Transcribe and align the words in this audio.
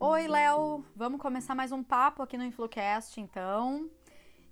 Oi, 0.00 0.28
Léo! 0.28 0.84
Vamos 0.94 1.20
começar 1.20 1.56
mais 1.56 1.72
um 1.72 1.82
papo 1.82 2.22
aqui 2.22 2.38
no 2.38 2.44
Influcast, 2.44 3.20
então. 3.20 3.90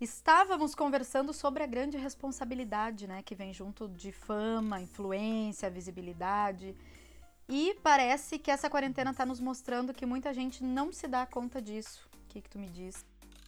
Estávamos 0.00 0.74
conversando 0.74 1.32
sobre 1.32 1.62
a 1.62 1.66
grande 1.68 1.96
responsabilidade, 1.96 3.06
né, 3.06 3.22
que 3.22 3.32
vem 3.32 3.52
junto 3.52 3.88
de 3.88 4.10
fama, 4.10 4.80
influência, 4.80 5.70
visibilidade. 5.70 6.74
E 7.48 7.78
parece 7.80 8.40
que 8.40 8.50
essa 8.50 8.68
quarentena 8.68 9.12
está 9.12 9.24
nos 9.24 9.38
mostrando 9.38 9.94
que 9.94 10.04
muita 10.04 10.34
gente 10.34 10.64
não 10.64 10.92
se 10.92 11.06
dá 11.06 11.24
conta 11.24 11.62
disso. 11.62 12.08
O 12.12 12.26
que, 12.26 12.40
que 12.40 12.50
tu 12.50 12.58
me 12.58 12.68
diz? 12.68 13.06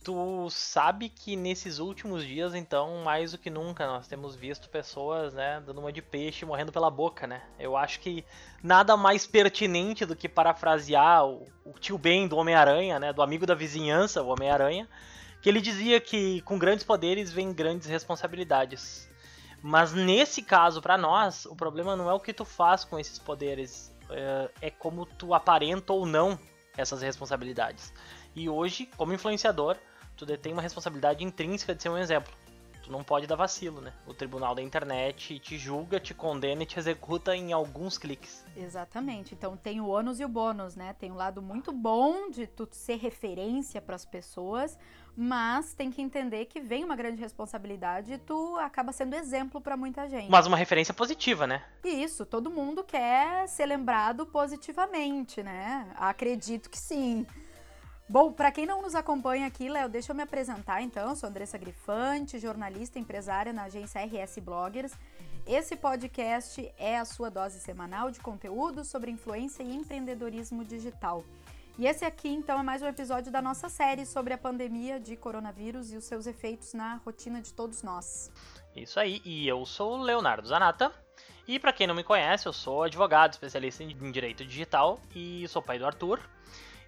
Tu 0.08 0.48
sabe 0.48 1.10
que 1.10 1.36
nesses 1.36 1.78
últimos 1.78 2.24
dias, 2.24 2.54
então, 2.54 3.02
mais 3.04 3.32
do 3.32 3.36
que 3.36 3.50
nunca, 3.50 3.86
nós 3.86 4.08
temos 4.08 4.34
visto 4.34 4.70
pessoas, 4.70 5.34
né, 5.34 5.62
dando 5.66 5.80
uma 5.82 5.92
de 5.92 6.00
peixe, 6.00 6.46
morrendo 6.46 6.72
pela 6.72 6.90
boca, 6.90 7.26
né? 7.26 7.42
Eu 7.58 7.76
acho 7.76 8.00
que 8.00 8.24
nada 8.62 8.96
mais 8.96 9.26
pertinente 9.26 10.06
do 10.06 10.16
que 10.16 10.26
parafrasear 10.26 11.26
o, 11.26 11.46
o 11.62 11.72
tio 11.78 11.98
Ben 11.98 12.26
do 12.26 12.38
Homem-Aranha, 12.38 12.98
né, 12.98 13.12
do 13.12 13.20
amigo 13.20 13.44
da 13.44 13.54
vizinhança, 13.54 14.22
o 14.22 14.28
Homem-Aranha, 14.28 14.88
que 15.42 15.48
ele 15.50 15.60
dizia 15.60 16.00
que 16.00 16.40
com 16.40 16.58
grandes 16.58 16.86
poderes 16.86 17.30
vem 17.30 17.52
grandes 17.52 17.86
responsabilidades. 17.86 19.06
Mas 19.60 19.92
nesse 19.92 20.40
caso, 20.40 20.80
para 20.80 20.96
nós, 20.96 21.44
o 21.44 21.54
problema 21.54 21.94
não 21.94 22.08
é 22.08 22.14
o 22.14 22.20
que 22.20 22.32
tu 22.32 22.46
faz 22.46 22.82
com 22.82 22.98
esses 22.98 23.18
poderes, 23.18 23.94
é, 24.08 24.68
é 24.68 24.70
como 24.70 25.04
tu 25.04 25.34
aparenta 25.34 25.92
ou 25.92 26.06
não 26.06 26.38
essas 26.78 27.02
responsabilidades. 27.02 27.92
E 28.34 28.48
hoje, 28.48 28.88
como 28.96 29.12
influenciador, 29.12 29.76
tu 30.18 30.26
detém 30.26 30.52
uma 30.52 30.60
responsabilidade 30.60 31.24
intrínseca 31.24 31.74
de 31.74 31.82
ser 31.82 31.88
um 31.88 31.96
exemplo. 31.96 32.32
Tu 32.82 32.92
não 32.92 33.04
pode 33.04 33.26
dar 33.26 33.36
vacilo, 33.36 33.82
né? 33.82 33.92
O 34.06 34.14
tribunal 34.14 34.54
da 34.54 34.62
internet 34.62 35.38
te 35.38 35.58
julga, 35.58 36.00
te 36.00 36.14
condena 36.14 36.62
e 36.62 36.66
te 36.66 36.78
executa 36.78 37.36
em 37.36 37.52
alguns 37.52 37.98
cliques. 37.98 38.42
Exatamente. 38.56 39.34
Então 39.34 39.56
tem 39.56 39.78
o 39.78 39.86
ônus 39.86 40.18
e 40.20 40.24
o 40.24 40.28
bônus, 40.28 40.74
né? 40.74 40.94
Tem 40.98 41.12
um 41.12 41.14
lado 41.14 41.42
muito 41.42 41.70
bom 41.70 42.30
de 42.30 42.46
tu 42.46 42.66
ser 42.72 42.96
referência 42.96 43.80
para 43.82 43.94
as 43.94 44.06
pessoas, 44.06 44.78
mas 45.14 45.74
tem 45.74 45.90
que 45.90 46.00
entender 46.00 46.46
que 46.46 46.60
vem 46.60 46.82
uma 46.82 46.96
grande 46.96 47.20
responsabilidade 47.20 48.14
e 48.14 48.18
tu 48.18 48.56
acaba 48.56 48.90
sendo 48.90 49.14
exemplo 49.14 49.60
para 49.60 49.76
muita 49.76 50.08
gente. 50.08 50.30
Mas 50.30 50.46
uma 50.46 50.56
referência 50.56 50.94
positiva, 50.94 51.46
né? 51.46 51.62
Isso, 51.84 52.24
todo 52.24 52.50
mundo 52.50 52.82
quer 52.82 53.46
ser 53.48 53.66
lembrado 53.66 54.24
positivamente, 54.24 55.42
né? 55.42 55.92
Acredito 55.94 56.70
que 56.70 56.78
sim. 56.78 57.26
Bom, 58.10 58.32
para 58.32 58.50
quem 58.50 58.64
não 58.64 58.80
nos 58.80 58.94
acompanha 58.94 59.46
aqui, 59.46 59.68
Léo, 59.68 59.86
deixa 59.86 60.12
eu 60.12 60.16
me 60.16 60.22
apresentar 60.22 60.80
então. 60.80 61.10
Eu 61.10 61.14
sou 61.14 61.28
Andressa 61.28 61.58
Grifante, 61.58 62.38
jornalista 62.38 62.98
empresária 62.98 63.52
na 63.52 63.64
agência 63.64 64.00
RS 64.02 64.38
Bloggers. 64.38 64.92
Esse 65.46 65.76
podcast 65.76 66.72
é 66.78 66.98
a 66.98 67.04
sua 67.04 67.30
dose 67.30 67.60
semanal 67.60 68.10
de 68.10 68.18
conteúdo 68.18 68.82
sobre 68.82 69.10
influência 69.10 69.62
e 69.62 69.76
empreendedorismo 69.76 70.64
digital. 70.64 71.22
E 71.78 71.86
esse 71.86 72.02
aqui, 72.02 72.30
então, 72.30 72.58
é 72.58 72.62
mais 72.62 72.80
um 72.80 72.86
episódio 72.86 73.30
da 73.30 73.42
nossa 73.42 73.68
série 73.68 74.06
sobre 74.06 74.32
a 74.32 74.38
pandemia 74.38 74.98
de 74.98 75.14
coronavírus 75.14 75.92
e 75.92 75.96
os 75.98 76.04
seus 76.04 76.26
efeitos 76.26 76.72
na 76.72 76.94
rotina 77.04 77.42
de 77.42 77.52
todos 77.52 77.82
nós. 77.82 78.32
Isso 78.74 78.98
aí, 78.98 79.20
e 79.22 79.46
eu 79.46 79.66
sou 79.66 79.98
Leonardo 79.98 80.48
Zanata. 80.48 80.90
E 81.46 81.58
para 81.58 81.74
quem 81.74 81.86
não 81.86 81.94
me 81.94 82.02
conhece, 82.02 82.48
eu 82.48 82.54
sou 82.54 82.84
advogado, 82.84 83.34
especialista 83.34 83.84
em 83.84 84.10
direito 84.10 84.46
digital 84.46 84.98
e 85.14 85.46
sou 85.48 85.60
pai 85.60 85.78
do 85.78 85.84
Arthur. 85.84 86.20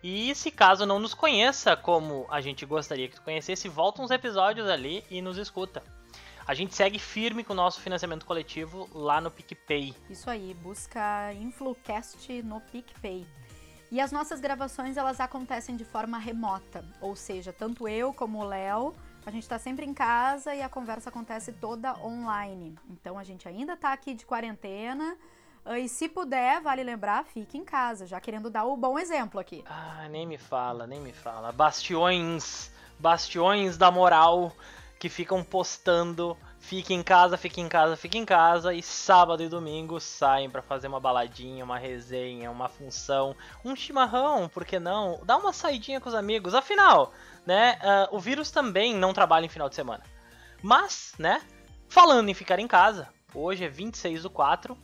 E 0.03 0.34
se 0.34 0.51
caso 0.51 0.87
não 0.87 0.98
nos 0.98 1.12
conheça 1.12 1.77
como 1.77 2.27
a 2.31 2.41
gente 2.41 2.65
gostaria 2.65 3.09
que 3.09 3.17
tu 3.17 3.23
conhecesse, 3.23 3.69
volta 3.69 4.01
uns 4.01 4.11
episódios 4.11 4.69
ali 4.69 5.05
e 5.11 5.20
nos 5.20 5.37
escuta. 5.37 5.83
A 6.47 6.55
gente 6.55 6.75
segue 6.75 6.98
firme 6.98 7.45
com 7.45 7.53
o 7.53 7.56
nosso 7.56 7.81
financiamento 7.81 8.25
coletivo 8.27 8.89
lá 8.93 9.21
no 9.21 9.31
PicPay. 9.31 9.95
Isso 10.09 10.28
aí, 10.28 10.55
busca 10.55 11.33
InfluCast 11.34 12.43
no 12.43 12.61
PicPay. 12.61 13.27
E 13.93 14.01
as 14.01 14.11
nossas 14.11 14.41
gravações 14.41 14.97
elas 14.97 15.21
acontecem 15.21 15.77
de 15.77 15.84
forma 15.84 16.17
remota, 16.17 16.84
ou 17.01 17.17
seja, 17.17 17.53
tanto 17.53 17.89
eu 17.89 18.15
como 18.15 18.39
o 18.39 18.45
Léo, 18.45 18.95
a 19.27 19.31
gente 19.31 19.43
está 19.43 19.59
sempre 19.59 19.84
em 19.84 19.93
casa 19.93 20.55
e 20.55 20.62
a 20.62 20.69
conversa 20.69 21.10
acontece 21.10 21.53
toda 21.53 21.99
online. 21.99 22.77
Então 22.89 23.19
a 23.19 23.25
gente 23.25 23.47
ainda 23.49 23.75
está 23.75 23.93
aqui 23.93 24.15
de 24.15 24.25
quarentena, 24.25 25.16
e 25.76 25.88
se 25.88 26.09
puder, 26.09 26.60
vale 26.60 26.82
lembrar, 26.82 27.25
fique 27.25 27.56
em 27.56 27.65
casa, 27.65 28.06
já 28.06 28.21
querendo 28.21 28.50
dar 28.50 28.65
o 28.65 28.76
bom 28.76 28.98
exemplo 28.98 29.38
aqui. 29.38 29.65
Ah, 29.66 30.09
nem 30.10 30.26
me 30.26 30.38
fala, 30.38 30.87
nem 30.87 31.00
me 31.00 31.12
fala. 31.12 31.53
Bastiões, 31.53 32.71
bastiões 32.98 33.76
da 33.76 33.91
moral 33.91 34.53
que 34.98 35.09
ficam 35.09 35.43
postando 35.43 36.37
fique 36.60 36.93
em 36.93 37.03
casa, 37.03 37.37
fique 37.37 37.60
em 37.60 37.69
casa, 37.69 37.97
fique 37.97 38.19
em 38.19 38.25
casa 38.25 38.72
e 38.72 38.82
sábado 38.82 39.43
e 39.43 39.48
domingo 39.48 39.98
saem 39.98 40.48
para 40.48 40.62
fazer 40.62 40.88
uma 40.88 41.00
baladinha, 41.00 41.65
uma 41.65 41.78
resenha, 41.78 42.50
uma 42.50 42.69
função, 42.69 43.34
um 43.65 43.75
chimarrão, 43.75 44.48
por 44.48 44.65
que 44.65 44.78
não? 44.78 45.21
Dá 45.25 45.37
uma 45.37 45.53
saidinha 45.53 46.00
com 46.00 46.09
os 46.09 46.15
amigos. 46.15 46.54
Afinal, 46.54 47.12
né, 47.47 47.78
uh, 47.82 48.15
o 48.15 48.21
vírus 48.21 48.50
também 48.50 48.94
não 48.94 49.15
trabalha 49.15 49.47
em 49.47 49.48
final 49.48 49.69
de 49.69 49.75
semana. 49.75 50.04
Mas, 50.62 51.15
né, 51.19 51.41
falando 51.88 52.28
em 52.28 52.34
ficar 52.34 52.59
em 52.59 52.69
casa, 52.69 53.09
hoje 53.34 53.65
é 53.65 53.69
26 53.69 54.22
do 54.22 54.31
4, 54.31 54.77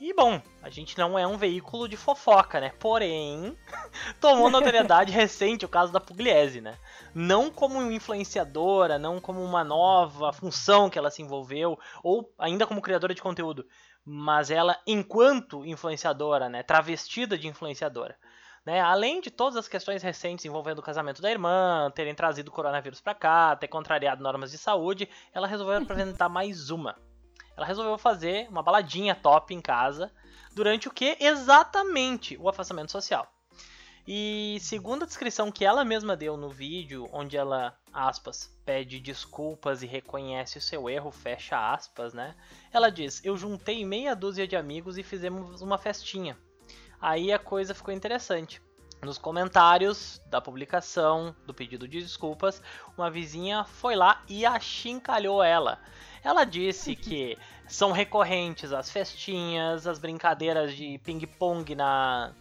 e 0.00 0.14
bom, 0.14 0.40
a 0.62 0.70
gente 0.70 0.96
não 0.96 1.18
é 1.18 1.26
um 1.26 1.36
veículo 1.36 1.88
de 1.88 1.96
fofoca, 1.96 2.60
né? 2.60 2.70
Porém, 2.78 3.58
tomou 4.20 4.48
notoriedade 4.48 5.10
recente 5.10 5.64
o 5.64 5.68
caso 5.68 5.92
da 5.92 5.98
Pugliese, 5.98 6.60
né? 6.60 6.78
Não 7.12 7.50
como 7.50 7.82
influenciadora, 7.90 8.96
não 8.96 9.20
como 9.20 9.42
uma 9.42 9.64
nova 9.64 10.32
função 10.32 10.88
que 10.88 10.96
ela 10.96 11.10
se 11.10 11.20
envolveu, 11.20 11.76
ou 12.00 12.32
ainda 12.38 12.64
como 12.64 12.80
criadora 12.80 13.12
de 13.12 13.20
conteúdo, 13.20 13.66
mas 14.04 14.52
ela 14.52 14.80
enquanto 14.86 15.66
influenciadora, 15.66 16.48
né? 16.48 16.62
Travestida 16.62 17.36
de 17.36 17.48
influenciadora. 17.48 18.16
Né? 18.64 18.80
Além 18.80 19.20
de 19.20 19.30
todas 19.32 19.56
as 19.56 19.66
questões 19.66 20.02
recentes 20.02 20.44
envolvendo 20.44 20.78
o 20.78 20.82
casamento 20.82 21.20
da 21.20 21.30
irmã, 21.30 21.90
terem 21.92 22.14
trazido 22.14 22.48
o 22.50 22.52
coronavírus 22.52 23.00
para 23.00 23.14
cá, 23.14 23.56
ter 23.56 23.66
contrariado 23.66 24.22
normas 24.22 24.52
de 24.52 24.58
saúde, 24.58 25.08
ela 25.32 25.46
resolveu 25.46 25.78
apresentar 25.78 26.28
mais 26.28 26.70
uma 26.70 26.94
ela 27.58 27.66
resolveu 27.66 27.98
fazer 27.98 28.48
uma 28.48 28.62
baladinha 28.62 29.16
top 29.16 29.52
em 29.52 29.60
casa 29.60 30.12
durante 30.54 30.86
o 30.86 30.92
que? 30.92 31.16
Exatamente 31.18 32.36
o 32.38 32.48
afastamento 32.48 32.92
social. 32.92 33.28
E 34.06 34.58
segundo 34.60 35.02
a 35.02 35.06
descrição 35.06 35.50
que 35.50 35.64
ela 35.64 35.84
mesma 35.84 36.16
deu 36.16 36.36
no 36.36 36.48
vídeo, 36.48 37.08
onde 37.12 37.36
ela, 37.36 37.76
aspas, 37.92 38.48
pede 38.64 39.00
desculpas 39.00 39.82
e 39.82 39.86
reconhece 39.86 40.56
o 40.56 40.62
seu 40.62 40.88
erro, 40.88 41.10
fecha 41.10 41.72
aspas, 41.74 42.14
né? 42.14 42.36
Ela 42.72 42.90
diz: 42.90 43.20
Eu 43.24 43.36
juntei 43.36 43.84
meia 43.84 44.14
dúzia 44.14 44.46
de 44.46 44.54
amigos 44.54 44.96
e 44.96 45.02
fizemos 45.02 45.60
uma 45.60 45.76
festinha. 45.76 46.38
Aí 47.00 47.32
a 47.32 47.40
coisa 47.40 47.74
ficou 47.74 47.92
interessante. 47.92 48.62
Nos 49.02 49.18
comentários 49.18 50.20
da 50.26 50.40
publicação 50.40 51.34
do 51.44 51.52
pedido 51.52 51.88
de 51.88 52.00
desculpas, 52.00 52.62
uma 52.96 53.10
vizinha 53.10 53.64
foi 53.64 53.96
lá 53.96 54.22
e 54.28 54.46
achincalhou 54.46 55.42
ela. 55.42 55.80
Ela 56.22 56.44
disse 56.44 56.94
que 56.96 57.38
são 57.66 57.92
recorrentes 57.92 58.72
as 58.72 58.90
festinhas, 58.90 59.86
as 59.86 59.98
brincadeiras 59.98 60.74
de 60.74 60.98
ping-pong 61.04 61.74
na, 61.74 62.32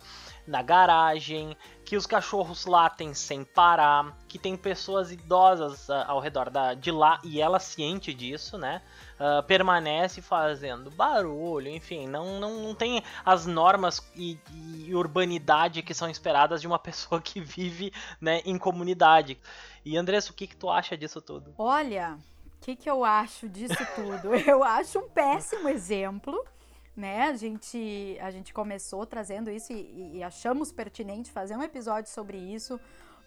na 0.48 0.62
garagem, 0.62 1.56
que 1.84 1.98
os 1.98 2.06
cachorros 2.06 2.66
latem 2.66 3.14
sem 3.14 3.44
parar, 3.44 4.18
que 4.28 4.40
tem 4.40 4.56
pessoas 4.56 5.12
idosas 5.12 5.90
uh, 5.90 6.06
ao 6.08 6.20
redor 6.20 6.50
da, 6.50 6.74
de 6.74 6.90
lá 6.92 7.20
e 7.24 7.42
ela 7.42 7.60
ciente 7.60 8.14
disso, 8.14 8.58
né? 8.58 8.82
Uh, 9.20 9.44
permanece 9.44 10.22
fazendo 10.22 10.90
barulho, 10.90 11.70
enfim, 11.70 12.08
não, 12.08 12.40
não, 12.40 12.64
não 12.64 12.76
tem 12.76 13.04
as 13.26 13.46
normas 13.46 14.02
e, 14.16 14.40
e, 14.54 14.96
urbanidade 14.96 15.82
que 15.82 15.94
são 15.94 16.10
esperadas 16.10 16.62
de 16.62 16.68
uma 16.68 16.80
pessoa 16.80 17.20
que 17.20 17.42
vive 17.42 17.92
né, 18.22 18.42
em 18.46 18.58
comunidade. 18.58 19.38
E 19.84 19.98
Andressa, 19.98 20.32
o 20.32 20.36
que, 20.36 20.48
que 20.48 20.56
tu 20.56 20.70
acha 20.70 20.98
disso 20.98 21.22
tudo? 21.22 21.54
Olha, 21.58 22.18
o 22.58 22.66
que, 22.66 22.76
que 22.76 22.90
eu 22.90 23.06
acho 23.06 23.48
disso 23.48 23.78
tudo? 23.96 24.36
Eu 24.46 24.64
acho 24.64 25.00
um 25.00 25.10
péssimo 25.10 25.70
exemplo. 25.70 26.44
Né? 26.96 27.24
A 27.26 27.36
gente, 27.36 28.18
a 28.20 28.32
gente 28.32 28.52
começou 28.52 29.06
trazendo 29.06 29.52
isso 29.52 29.72
e, 29.72 30.18
e 30.18 30.24
achamos 30.24 30.72
pertinente 30.72 31.32
fazer 31.32 31.56
um 31.56 31.62
episódio 31.62 32.10
sobre 32.10 32.38
isso, 32.38 32.80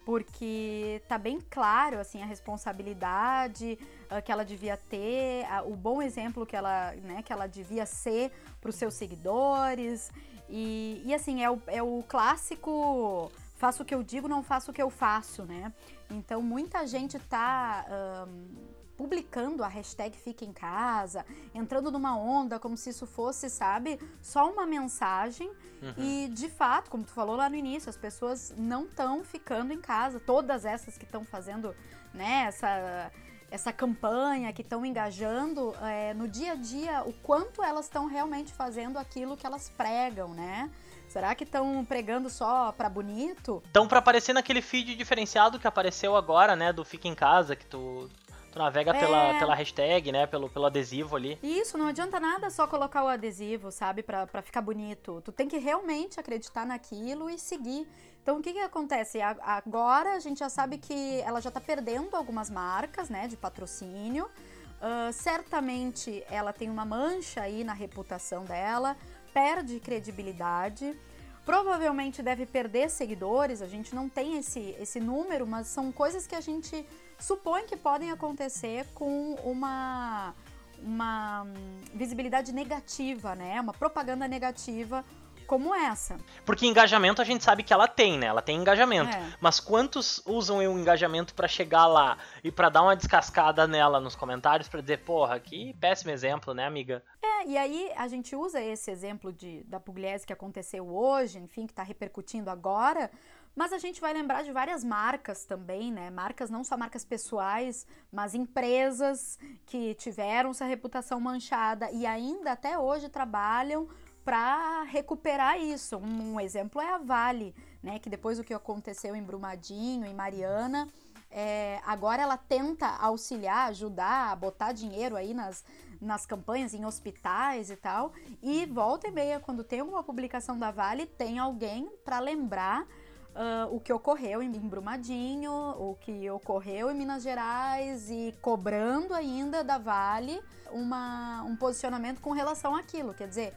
porque 0.05 1.01
tá 1.07 1.17
bem 1.17 1.41
claro 1.49 2.01
assim 2.01 2.21
a 2.21 2.27
responsabilidade 2.27 3.79
uh, 4.11 4.21
que 4.21 4.33
ela 4.33 4.45
devia 4.45 4.77
ter, 4.77 5.45
uh, 5.45 5.73
o 5.73 5.77
bom 5.77 6.03
exemplo 6.03 6.45
que 6.45 6.57
ela, 6.57 6.93
né, 6.97 7.23
que 7.23 7.33
ela 7.33 7.47
devia 7.47 7.87
ser 7.87 8.33
para 8.61 8.71
os 8.71 8.75
seus 8.75 8.95
seguidores 8.95 10.11
e, 10.49 11.01
e 11.05 11.15
assim 11.15 11.45
é 11.45 11.49
o, 11.49 11.63
é 11.69 11.81
o 11.81 12.03
clássico 12.09 13.31
faço 13.55 13.83
o 13.83 13.87
que 13.87 13.95
eu 13.95 14.03
digo, 14.03 14.27
não 14.27 14.43
faço 14.43 14.71
o 14.71 14.75
que 14.75 14.83
eu 14.83 14.89
faço, 14.89 15.45
né? 15.45 15.71
Então 16.11 16.41
muita 16.43 16.87
gente 16.87 17.19
tá 17.19 17.85
um, 18.27 18.80
publicando 19.01 19.65
a 19.65 19.69
hashtag 19.69 20.15
Fica 20.15 20.45
em 20.45 20.53
Casa, 20.53 21.25
entrando 21.55 21.91
numa 21.91 22.19
onda 22.19 22.59
como 22.59 22.77
se 22.77 22.91
isso 22.91 23.07
fosse, 23.07 23.49
sabe, 23.49 23.99
só 24.21 24.53
uma 24.53 24.67
mensagem. 24.67 25.49
Uhum. 25.81 25.95
E 25.97 26.29
de 26.29 26.51
fato, 26.51 26.91
como 26.91 27.03
tu 27.03 27.11
falou 27.11 27.35
lá 27.35 27.49
no 27.49 27.57
início, 27.57 27.89
as 27.89 27.97
pessoas 27.97 28.53
não 28.59 28.85
estão 28.85 29.25
ficando 29.25 29.73
em 29.73 29.81
casa. 29.81 30.21
Todas 30.21 30.67
essas 30.67 30.99
que 30.99 31.07
estão 31.07 31.25
fazendo, 31.25 31.75
né, 32.13 32.45
essa 32.47 33.11
essa 33.51 33.73
campanha, 33.73 34.53
que 34.53 34.63
estão 34.63 34.87
engajando 34.87 35.75
é, 35.83 36.15
no 36.15 36.29
dia 36.29 36.53
a 36.53 36.55
dia, 36.55 37.03
o 37.05 37.13
quanto 37.13 37.65
elas 37.65 37.87
estão 37.87 38.07
realmente 38.07 38.53
fazendo 38.53 38.97
aquilo 38.97 39.37
que 39.37 39.45
elas 39.45 39.69
pregam, 39.71 40.29
né? 40.29 40.71
Será 41.09 41.35
que 41.35 41.43
estão 41.43 41.85
pregando 41.85 42.31
só 42.31 42.71
pra 42.71 42.89
bonito? 42.89 43.61
Então, 43.69 43.89
pra 43.89 43.99
aparecer 43.99 44.33
naquele 44.33 44.63
feed 44.63 44.95
diferenciado 44.95 45.59
que 45.59 45.67
apareceu 45.67 46.15
agora, 46.15 46.55
né? 46.55 46.73
Do 46.73 46.85
Fica 46.85 47.09
em 47.09 47.15
Casa, 47.17 47.57
que 47.57 47.67
tu, 47.67 48.09
tu 48.51 48.59
navega 48.59 48.91
é... 48.91 48.99
pela, 48.99 49.39
pela 49.39 49.55
hashtag, 49.55 50.13
né? 50.13 50.27
Pelo, 50.27 50.49
pelo 50.49 50.67
adesivo 50.67 51.17
ali. 51.17 51.39
Isso, 51.43 51.79
não 51.79 51.87
adianta 51.87 52.19
nada 52.19 52.51
só 52.51 52.67
colocar 52.67 53.05
o 53.05 53.09
adesivo, 53.09 53.71
sabe? 53.71 54.03
Pra, 54.03 54.27
pra 54.27 54.43
ficar 54.43 54.61
bonito. 54.61 55.23
Tu 55.25 55.33
tem 55.33 55.49
que 55.49 55.59
realmente 55.59 56.19
acreditar 56.19 56.67
naquilo 56.67 57.31
e 57.31 57.39
seguir. 57.39 57.89
Então, 58.23 58.39
o 58.39 58.43
que 58.43 58.53
que 58.53 58.61
acontece? 58.61 59.21
Agora 59.21 60.15
a 60.15 60.19
gente 60.19 60.39
já 60.39 60.49
sabe 60.49 60.79
que 60.79 61.21
ela 61.23 61.41
já 61.41 61.51
tá 61.51 61.61
perdendo 61.61 62.15
algumas 62.15 62.51
marcas, 62.51 63.09
né? 63.09 63.27
De 63.27 63.37
patrocínio. 63.37 64.27
Uh, 64.27 65.13
certamente 65.13 66.25
ela 66.31 66.53
tem 66.53 66.71
uma 66.71 66.87
mancha 66.87 67.43
aí 67.43 67.65
na 67.65 67.75
reputação 67.75 68.45
dela 68.45 68.97
perde 69.33 69.81
credibilidade. 69.81 70.97
Provavelmente 71.45 72.23
deve 72.23 72.47
perder 72.47 72.91
seguidores, 72.91 73.63
a 73.63 73.67
gente 73.67 73.95
não 73.95 74.09
tem 74.09 74.39
esse, 74.39 74.77
esse 74.79 75.01
número, 75.01 75.47
mas 75.47 75.67
são 75.67 75.91
coisas 75.91 76.27
que 76.27 76.35
a 76.35 76.41
gente 76.41 76.87
supõe 77.21 77.67
que 77.67 77.77
podem 77.77 78.11
acontecer 78.11 78.87
com 78.95 79.35
uma, 79.45 80.35
uma 80.83 81.47
visibilidade 81.95 82.53
negativa, 82.53 83.35
né? 83.35 83.61
Uma 83.61 83.73
propaganda 83.73 84.27
negativa 84.27 85.05
como 85.51 85.75
essa. 85.75 86.17
Porque 86.47 86.65
engajamento 86.65 87.21
a 87.21 87.25
gente 87.25 87.43
sabe 87.43 87.65
que 87.65 87.73
ela 87.73 87.89
tem, 87.89 88.17
né? 88.17 88.27
Ela 88.27 88.41
tem 88.41 88.57
engajamento. 88.57 89.17
É. 89.17 89.33
Mas 89.41 89.59
quantos 89.59 90.23
usam 90.25 90.59
o 90.59 90.79
engajamento 90.79 91.35
para 91.35 91.49
chegar 91.49 91.89
lá 91.89 92.17
e 92.45 92.53
para 92.53 92.69
dar 92.69 92.83
uma 92.83 92.95
descascada 92.95 93.67
nela 93.67 93.99
nos 93.99 94.15
comentários 94.15 94.69
para 94.69 94.81
dizer, 94.81 94.99
porra, 94.99 95.41
que 95.41 95.75
péssimo 95.81 96.13
exemplo, 96.13 96.55
né, 96.55 96.65
amiga? 96.65 97.03
É, 97.21 97.49
e 97.49 97.59
aí 97.59 97.91
a 97.97 98.07
gente 98.07 98.37
usa 98.37 98.63
esse 98.63 98.93
exemplo 98.93 99.33
de, 99.33 99.65
da 99.65 99.81
Pugliese 99.81 100.25
que 100.25 100.33
aconteceu 100.33 100.89
hoje, 100.89 101.41
enfim, 101.41 101.67
que 101.67 101.73
está 101.73 101.83
repercutindo 101.83 102.49
agora, 102.49 103.11
mas 103.55 103.73
a 103.73 103.79
gente 103.79 104.01
vai 104.01 104.13
lembrar 104.13 104.43
de 104.43 104.53
várias 104.53 104.85
marcas 104.85 105.45
também, 105.45 105.93
né? 105.93 106.11
Marcas 106.11 106.51
não 106.51 106.63
só 106.63 106.77
marcas 106.77 107.05
pessoais, 107.05 107.87
mas 108.11 108.35
empresas 108.35 109.39
que 109.67 109.95
tiveram 109.95 110.55
sua 110.55 110.67
reputação 110.67 111.21
manchada 111.21 111.91
e 111.91 112.07
ainda 112.07 112.53
até 112.53 112.79
hoje 112.79 113.09
trabalham 113.09 113.89
para 114.25 114.83
recuperar 114.85 115.61
isso. 115.61 115.97
Um, 115.97 116.35
um, 116.35 116.41
exemplo 116.41 116.81
é 116.81 116.93
a 116.93 116.99
Vale, 116.99 117.55
né? 117.83 117.99
Que 117.99 118.09
depois 118.09 118.39
do 118.39 118.45
que 118.45 118.55
aconteceu 118.55 119.17
em 119.17 119.23
Brumadinho, 119.23 120.07
em 120.07 120.15
Mariana, 120.15 120.89
é, 121.31 121.81
agora 121.85 122.23
ela 122.23 122.37
tenta 122.37 122.87
auxiliar, 122.87 123.69
ajudar, 123.71 124.37
botar 124.37 124.73
dinheiro 124.73 125.17
aí 125.17 125.33
nas, 125.35 125.65
nas 126.01 126.27
campanhas, 126.27 126.75
em 126.75 126.85
hospitais 126.85 127.71
e 127.71 127.77
tal. 127.77 128.13
E 128.43 128.67
volta 128.67 129.09
e 129.09 129.11
meia, 129.11 129.41
quando 129.41 129.65
tem 129.65 129.81
alguma 129.81 130.03
publicação 130.03 130.59
da 130.59 130.71
Vale, 130.71 131.07
tem 131.07 131.39
alguém 131.39 131.89
para 132.05 132.19
lembrar 132.19 132.87
Uh, 133.31 133.77
o 133.77 133.81
que 133.81 133.93
ocorreu 133.93 134.43
em 134.43 134.51
Brumadinho, 134.51 135.53
o 135.53 135.97
que 136.01 136.29
ocorreu 136.29 136.91
em 136.91 136.95
Minas 136.95 137.23
Gerais 137.23 138.11
e 138.11 138.35
cobrando 138.43 139.15
ainda 139.15 139.63
da 139.63 139.79
Vale 139.79 140.43
uma, 140.73 141.43
um 141.45 141.55
posicionamento 141.55 142.21
com 142.21 142.33
relação 142.33 142.75
àquilo. 142.75 143.15
Quer 143.15 143.29
dizer, 143.29 143.55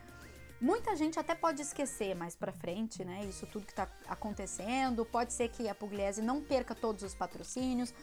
Muita 0.64 0.96
gente 0.96 1.20
até 1.20 1.36
pode 1.36 1.62
esquecer 1.62 2.16
mais 2.16 2.38
para 2.38 2.54
frente, 2.54 3.04
né? 3.04 3.26
Isso 3.26 3.46
tudo 3.46 3.66
que 3.66 3.74
está 3.74 3.86
acontecendo. 4.08 5.04
Pode 5.04 5.34
ser 5.34 5.50
que 5.50 5.68
a 5.68 5.76
Pugliese 5.76 6.22
não 6.22 6.42
perca 6.42 6.74
todos 6.74 7.04
os 7.04 7.14
patrocínios, 7.14 7.94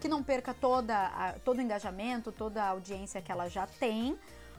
que 0.00 0.06
não 0.06 0.22
perca 0.22 0.54
toda 0.54 0.96
a, 0.96 1.32
todo 1.40 1.58
o 1.58 1.60
engajamento, 1.60 2.30
toda 2.30 2.62
a 2.62 2.68
audiência 2.68 3.20
que 3.20 3.32
ela 3.32 3.48
já 3.48 3.66
tem, 3.66 4.16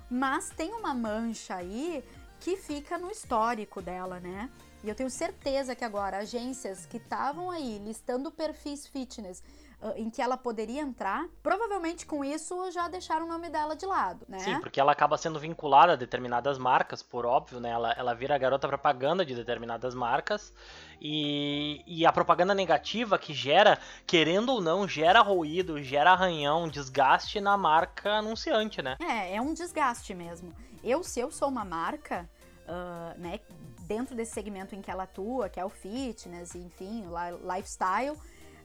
mas 0.09 0.49
tem 0.49 0.73
uma 0.73 0.93
mancha 0.93 1.55
aí 1.55 2.03
que 2.41 2.57
fica 2.57 2.97
no 2.97 3.09
histórico 3.09 3.81
dela, 3.81 4.19
né? 4.19 4.49
E 4.85 4.89
eu 4.89 4.93
tenho 4.93 5.09
certeza 5.09 5.75
que 5.75 5.83
agora 5.83 6.17
agências 6.17 6.85
que 6.85 6.97
estavam 6.97 7.49
aí 7.49 7.79
listando 7.83 8.31
perfis 8.31 8.85
fitness 8.85 9.41
ah, 9.81 9.93
em 9.97 10.11
que 10.11 10.21
ela 10.21 10.37
poderia 10.37 10.79
entrar, 10.79 11.25
provavelmente 11.41 12.05
com 12.05 12.23
isso 12.23 12.69
já 12.69 12.87
deixaram 12.87 13.25
o 13.25 13.27
nome 13.27 13.49
dela 13.49 13.75
de 13.75 13.83
lado, 13.83 14.23
né? 14.29 14.37
Sim, 14.37 14.59
porque 14.59 14.79
ela 14.79 14.91
acaba 14.91 15.17
sendo 15.17 15.39
vinculada 15.39 15.93
a 15.93 15.95
determinadas 15.95 16.59
marcas, 16.59 17.01
por 17.01 17.25
óbvio, 17.25 17.59
né? 17.59 17.71
Ela, 17.71 17.93
ela 17.93 18.13
vira 18.13 18.37
garota 18.37 18.67
propaganda 18.67 19.25
de 19.25 19.33
determinadas 19.33 19.95
marcas 19.95 20.53
e, 21.01 21.81
e 21.87 22.05
a 22.05 22.11
propaganda 22.11 22.53
negativa 22.53 23.17
que 23.17 23.33
gera, 23.33 23.79
querendo 24.05 24.49
ou 24.49 24.61
não, 24.61 24.87
gera 24.87 25.21
ruído, 25.21 25.81
gera 25.81 26.11
arranhão, 26.11 26.69
desgaste 26.69 27.41
na 27.41 27.57
marca 27.57 28.17
anunciante, 28.17 28.83
né? 28.83 28.97
É, 29.01 29.35
é 29.35 29.41
um 29.41 29.51
desgaste 29.51 30.13
mesmo. 30.13 30.53
Eu, 30.83 31.03
se 31.03 31.19
eu 31.19 31.31
sou 31.31 31.49
uma 31.49 31.65
marca, 31.65 32.29
uh, 32.67 33.19
né, 33.19 33.39
dentro 33.87 34.15
desse 34.15 34.33
segmento 34.33 34.75
em 34.75 34.81
que 34.81 34.91
ela 34.91 35.03
atua, 35.03 35.49
que 35.49 35.59
é 35.59 35.65
o 35.65 35.69
fitness, 35.69 36.55
enfim, 36.55 37.05
o 37.07 37.53
lifestyle, 37.53 38.17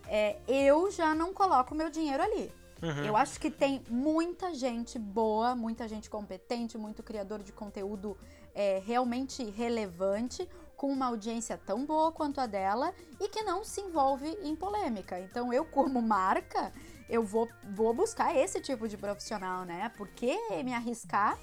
é, 0.06 0.37
eu 0.49 0.90
já 0.90 1.14
não 1.14 1.32
coloco 1.32 1.75
meu 1.75 1.90
dinheiro 1.90 2.22
ali. 2.22 2.52
Uhum. 2.82 3.05
Eu 3.05 3.17
acho 3.17 3.38
que 3.38 3.50
tem 3.50 3.82
muita 3.88 4.55
gente 4.55 4.99
boa, 4.99 5.55
muita 5.55 5.87
gente 5.87 6.08
competente, 6.08 6.78
muito 6.78 7.02
criador 7.02 7.43
de 7.43 7.52
conteúdo 7.52 8.17
é, 8.55 8.82
realmente 8.84 9.44
relevante, 9.44 10.49
com 10.76 10.90
uma 10.90 11.06
audiência 11.06 11.58
tão 11.58 11.84
boa 11.84 12.11
quanto 12.11 12.40
a 12.40 12.46
dela 12.46 12.94
e 13.20 13.28
que 13.28 13.43
não 13.43 13.62
se 13.62 13.82
envolve 13.82 14.26
em 14.43 14.56
polêmica. 14.56 15.20
Então, 15.20 15.52
eu, 15.52 15.62
como 15.62 16.00
marca, 16.00 16.72
eu 17.06 17.22
vou, 17.22 17.46
vou 17.75 17.93
buscar 17.93 18.34
esse 18.34 18.62
tipo 18.62 18.88
de 18.88 18.96
profissional, 18.96 19.67
né? 19.67 19.90
Por 19.90 20.08
que 20.08 20.34
me 20.64 20.72
arriscar 20.72 21.38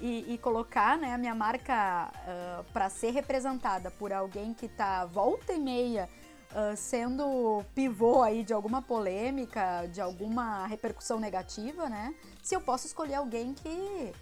e, 0.00 0.34
e 0.34 0.38
colocar 0.38 0.96
né, 0.98 1.14
a 1.14 1.18
minha 1.18 1.34
marca 1.34 2.10
uh, 2.10 2.64
para 2.72 2.88
ser 2.88 3.10
representada 3.10 3.90
por 3.90 4.12
alguém 4.12 4.54
que 4.54 4.68
tá 4.68 5.04
volta 5.04 5.52
e 5.52 5.58
meia 5.58 6.08
uh, 6.52 6.76
sendo 6.76 7.64
pivô 7.74 8.22
aí 8.22 8.42
de 8.42 8.52
alguma 8.52 8.82
polêmica, 8.82 9.86
de 9.92 10.00
alguma 10.00 10.66
repercussão 10.66 11.20
negativa, 11.20 11.88
né? 11.88 12.14
Se 12.42 12.54
eu 12.54 12.60
posso 12.60 12.86
escolher 12.86 13.14
alguém 13.14 13.54
que 13.54 14.12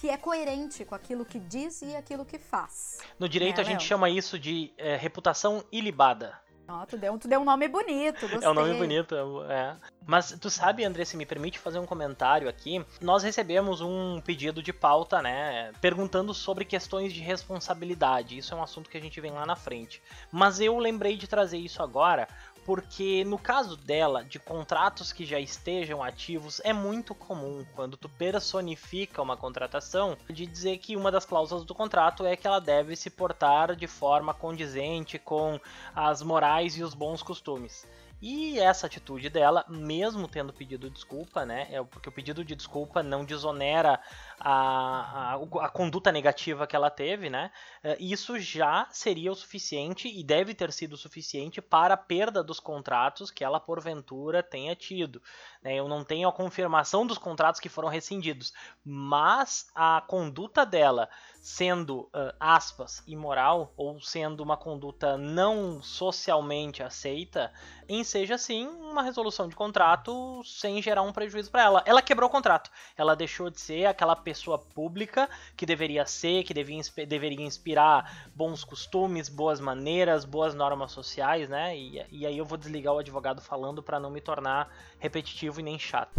que 0.00 0.10
é 0.10 0.16
coerente 0.16 0.84
com 0.84 0.94
aquilo 0.94 1.24
que 1.24 1.38
diz 1.38 1.80
e 1.80 1.94
aquilo 1.94 2.24
que 2.24 2.36
faz. 2.36 2.98
No 3.18 3.28
direito 3.28 3.58
né, 3.58 3.62
a 3.62 3.64
gente 3.64 3.84
chama 3.84 4.10
isso 4.10 4.38
de 4.38 4.72
é, 4.76 4.96
reputação 4.96 5.64
ilibada. 5.70 6.38
Oh, 6.68 6.84
tu, 6.86 6.96
deu, 6.96 7.18
tu 7.18 7.28
deu 7.28 7.40
um 7.40 7.44
nome 7.44 7.68
bonito, 7.68 8.22
gostei. 8.22 8.42
É 8.42 8.50
um 8.50 8.54
nome 8.54 8.74
bonito, 8.74 9.14
é. 9.50 9.76
Mas 10.06 10.36
tu 10.38 10.50
sabe, 10.50 10.84
André, 10.84 11.04
se 11.04 11.16
me 11.16 11.24
permite 11.24 11.58
fazer 11.58 11.78
um 11.78 11.86
comentário 11.86 12.48
aqui, 12.48 12.84
nós 13.00 13.22
recebemos 13.22 13.80
um 13.80 14.20
pedido 14.20 14.62
de 14.62 14.72
pauta, 14.72 15.22
né, 15.22 15.72
perguntando 15.80 16.34
sobre 16.34 16.64
questões 16.64 17.12
de 17.12 17.20
responsabilidade. 17.20 18.36
Isso 18.36 18.52
é 18.52 18.56
um 18.56 18.62
assunto 18.62 18.90
que 18.90 18.98
a 18.98 19.00
gente 19.00 19.20
vem 19.20 19.32
lá 19.32 19.46
na 19.46 19.56
frente. 19.56 20.02
Mas 20.30 20.60
eu 20.60 20.78
lembrei 20.78 21.16
de 21.16 21.26
trazer 21.26 21.58
isso 21.58 21.82
agora 21.82 22.28
porque 22.64 23.24
no 23.24 23.38
caso 23.38 23.76
dela, 23.76 24.24
de 24.24 24.38
contratos 24.38 25.12
que 25.12 25.24
já 25.24 25.38
estejam 25.38 26.02
ativos, 26.02 26.60
é 26.64 26.72
muito 26.72 27.14
comum 27.14 27.64
quando 27.74 27.96
tu 27.96 28.08
personifica 28.08 29.20
uma 29.20 29.36
contratação 29.36 30.16
de 30.30 30.46
dizer 30.46 30.78
que 30.78 30.96
uma 30.96 31.12
das 31.12 31.26
cláusulas 31.26 31.64
do 31.64 31.74
contrato 31.74 32.24
é 32.24 32.36
que 32.36 32.46
ela 32.46 32.60
deve 32.60 32.96
se 32.96 33.10
portar 33.10 33.76
de 33.76 33.86
forma 33.86 34.32
condizente 34.32 35.18
com 35.18 35.60
as 35.94 36.22
morais 36.22 36.76
e 36.76 36.82
os 36.82 36.94
bons 36.94 37.22
costumes. 37.22 37.86
E 38.20 38.58
essa 38.58 38.86
atitude 38.86 39.28
dela, 39.28 39.64
mesmo 39.68 40.26
tendo 40.26 40.52
pedido 40.52 40.88
desculpa, 40.88 41.44
né? 41.44 41.68
É 41.70 41.82
porque 41.82 42.08
o 42.08 42.12
pedido 42.12 42.44
de 42.44 42.54
desculpa 42.54 43.02
não 43.02 43.24
desonera 43.24 44.00
a, 44.40 45.34
a, 45.34 45.66
a, 45.66 45.68
conduta 45.68 46.10
negativa 46.10 46.66
que 46.66 46.74
ela 46.74 46.90
teve, 46.90 47.28
né? 47.28 47.50
É, 47.82 47.96
isso 48.00 48.38
já 48.38 48.86
seria 48.90 49.30
o 49.30 49.34
suficiente 49.34 50.08
e 50.08 50.22
deve 50.22 50.54
ter 50.54 50.72
sido 50.72 50.94
o 50.94 50.96
suficiente 50.96 51.60
para 51.60 51.94
a 51.94 51.98
perda 51.98 52.42
dos 52.42 52.60
contratos 52.60 53.30
que 53.30 53.44
ela 53.44 53.60
porventura 53.60 54.42
tenha 54.42 54.74
tido. 54.74 55.22
Né? 55.64 55.74
Eu 55.74 55.88
não 55.88 56.04
tenho 56.04 56.28
a 56.28 56.32
confirmação 56.32 57.06
dos 57.06 57.16
contratos 57.16 57.58
que 57.58 57.70
foram 57.70 57.88
rescindidos, 57.88 58.52
mas 58.84 59.66
a 59.74 60.04
conduta 60.06 60.66
dela 60.66 61.08
sendo, 61.40 62.00
uh, 62.04 62.34
aspas, 62.40 63.02
imoral 63.06 63.70
ou 63.76 64.00
sendo 64.00 64.42
uma 64.42 64.56
conduta 64.56 65.18
não 65.18 65.82
socialmente 65.82 66.82
aceita, 66.82 67.52
enseja 67.86 68.38
sim 68.38 68.66
uma 68.66 69.02
resolução 69.02 69.46
de 69.46 69.54
contrato 69.54 70.42
sem 70.42 70.80
gerar 70.80 71.02
um 71.02 71.12
prejuízo 71.12 71.50
para 71.50 71.64
ela. 71.64 71.82
Ela 71.84 72.00
quebrou 72.00 72.30
o 72.30 72.32
contrato. 72.32 72.70
Ela 72.96 73.14
deixou 73.14 73.50
de 73.50 73.60
ser 73.60 73.84
aquela 73.84 74.16
pessoa 74.16 74.58
pública 74.58 75.28
que 75.54 75.66
deveria 75.66 76.06
ser, 76.06 76.44
que 76.44 76.54
devia, 76.54 76.80
deveria 77.06 77.44
inspirar 77.44 78.30
bons 78.34 78.64
costumes, 78.64 79.28
boas 79.28 79.60
maneiras, 79.60 80.24
boas 80.24 80.54
normas 80.54 80.92
sociais, 80.92 81.50
né? 81.50 81.76
E, 81.76 82.06
e 82.10 82.26
aí 82.26 82.38
eu 82.38 82.46
vou 82.46 82.56
desligar 82.56 82.94
o 82.94 82.98
advogado 82.98 83.42
falando 83.42 83.82
para 83.82 84.00
não 84.00 84.10
me 84.10 84.20
tornar 84.20 84.74
repetitivo 84.98 85.53
e 85.60 85.62
nem 85.64 85.78
chato. 85.78 86.12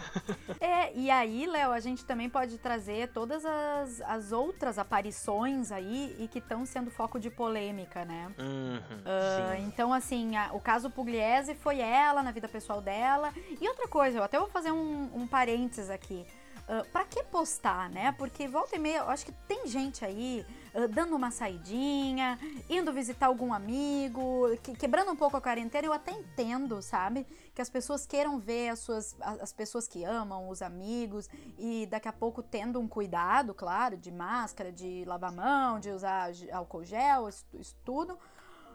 é, 0.60 0.92
e 0.94 1.10
aí, 1.10 1.46
Léo, 1.46 1.70
a 1.72 1.80
gente 1.80 2.04
também 2.04 2.28
pode 2.28 2.58
trazer 2.58 3.08
todas 3.08 3.44
as, 3.44 4.00
as 4.02 4.32
outras 4.32 4.56
outras 4.56 4.78
aparições 4.78 5.70
aí 5.70 6.16
e 6.18 6.28
que 6.28 6.38
estão 6.38 6.64
sendo 6.64 6.90
foco 6.90 7.20
de 7.20 7.28
polêmica, 7.30 8.04
né? 8.04 8.28
Uhum, 8.38 8.76
Uh, 9.06 9.60
então, 9.66 9.92
assim, 9.92 10.34
a- 10.36 10.50
o 10.52 10.60
caso 10.60 10.88
Pugliese 10.90 11.54
foi 11.54 11.78
ela 11.80 12.22
na 12.22 12.30
vida 12.30 12.48
pessoal 12.48 12.80
dela. 12.80 13.32
E 13.60 13.68
outra 13.68 13.86
coisa, 13.86 14.18
eu 14.18 14.22
até 14.22 14.38
vou 14.38 14.48
fazer 14.48 14.72
um, 14.72 15.10
um 15.14 15.26
parênteses 15.26 15.90
aqui. 15.90 16.26
Uh, 16.68 16.84
pra 16.90 17.04
que 17.04 17.22
postar, 17.22 17.88
né? 17.90 18.10
Porque 18.10 18.48
volta 18.48 18.74
e 18.74 18.78
meia, 18.80 18.98
eu 18.98 19.08
acho 19.08 19.24
que 19.24 19.30
tem 19.46 19.68
gente 19.68 20.04
aí 20.04 20.44
uh, 20.74 20.88
dando 20.88 21.14
uma 21.14 21.30
saidinha, 21.30 22.36
indo 22.68 22.92
visitar 22.92 23.26
algum 23.26 23.54
amigo, 23.54 24.48
que- 24.64 24.74
quebrando 24.74 25.12
um 25.12 25.14
pouco 25.14 25.36
a 25.36 25.40
quarentena. 25.40 25.86
Eu 25.86 25.92
até 25.92 26.10
entendo, 26.10 26.82
sabe? 26.82 27.24
Que 27.54 27.62
as 27.62 27.70
pessoas 27.70 28.04
queiram 28.04 28.40
ver 28.40 28.70
as 28.70 28.80
suas 28.80 29.14
as 29.20 29.52
pessoas 29.52 29.86
que 29.86 30.02
amam, 30.02 30.48
os 30.48 30.60
amigos, 30.60 31.28
e 31.56 31.86
daqui 31.86 32.08
a 32.08 32.12
pouco 32.12 32.42
tendo 32.42 32.80
um 32.80 32.88
cuidado, 32.88 33.54
claro, 33.54 33.96
de 33.96 34.10
máscara, 34.10 34.72
de 34.72 35.04
lavar 35.06 35.30
mão, 35.30 35.78
de 35.78 35.90
usar 35.90 36.30
álcool 36.52 36.84
gel, 36.84 37.28
isso, 37.28 37.44
isso 37.54 37.76
tudo. 37.84 38.18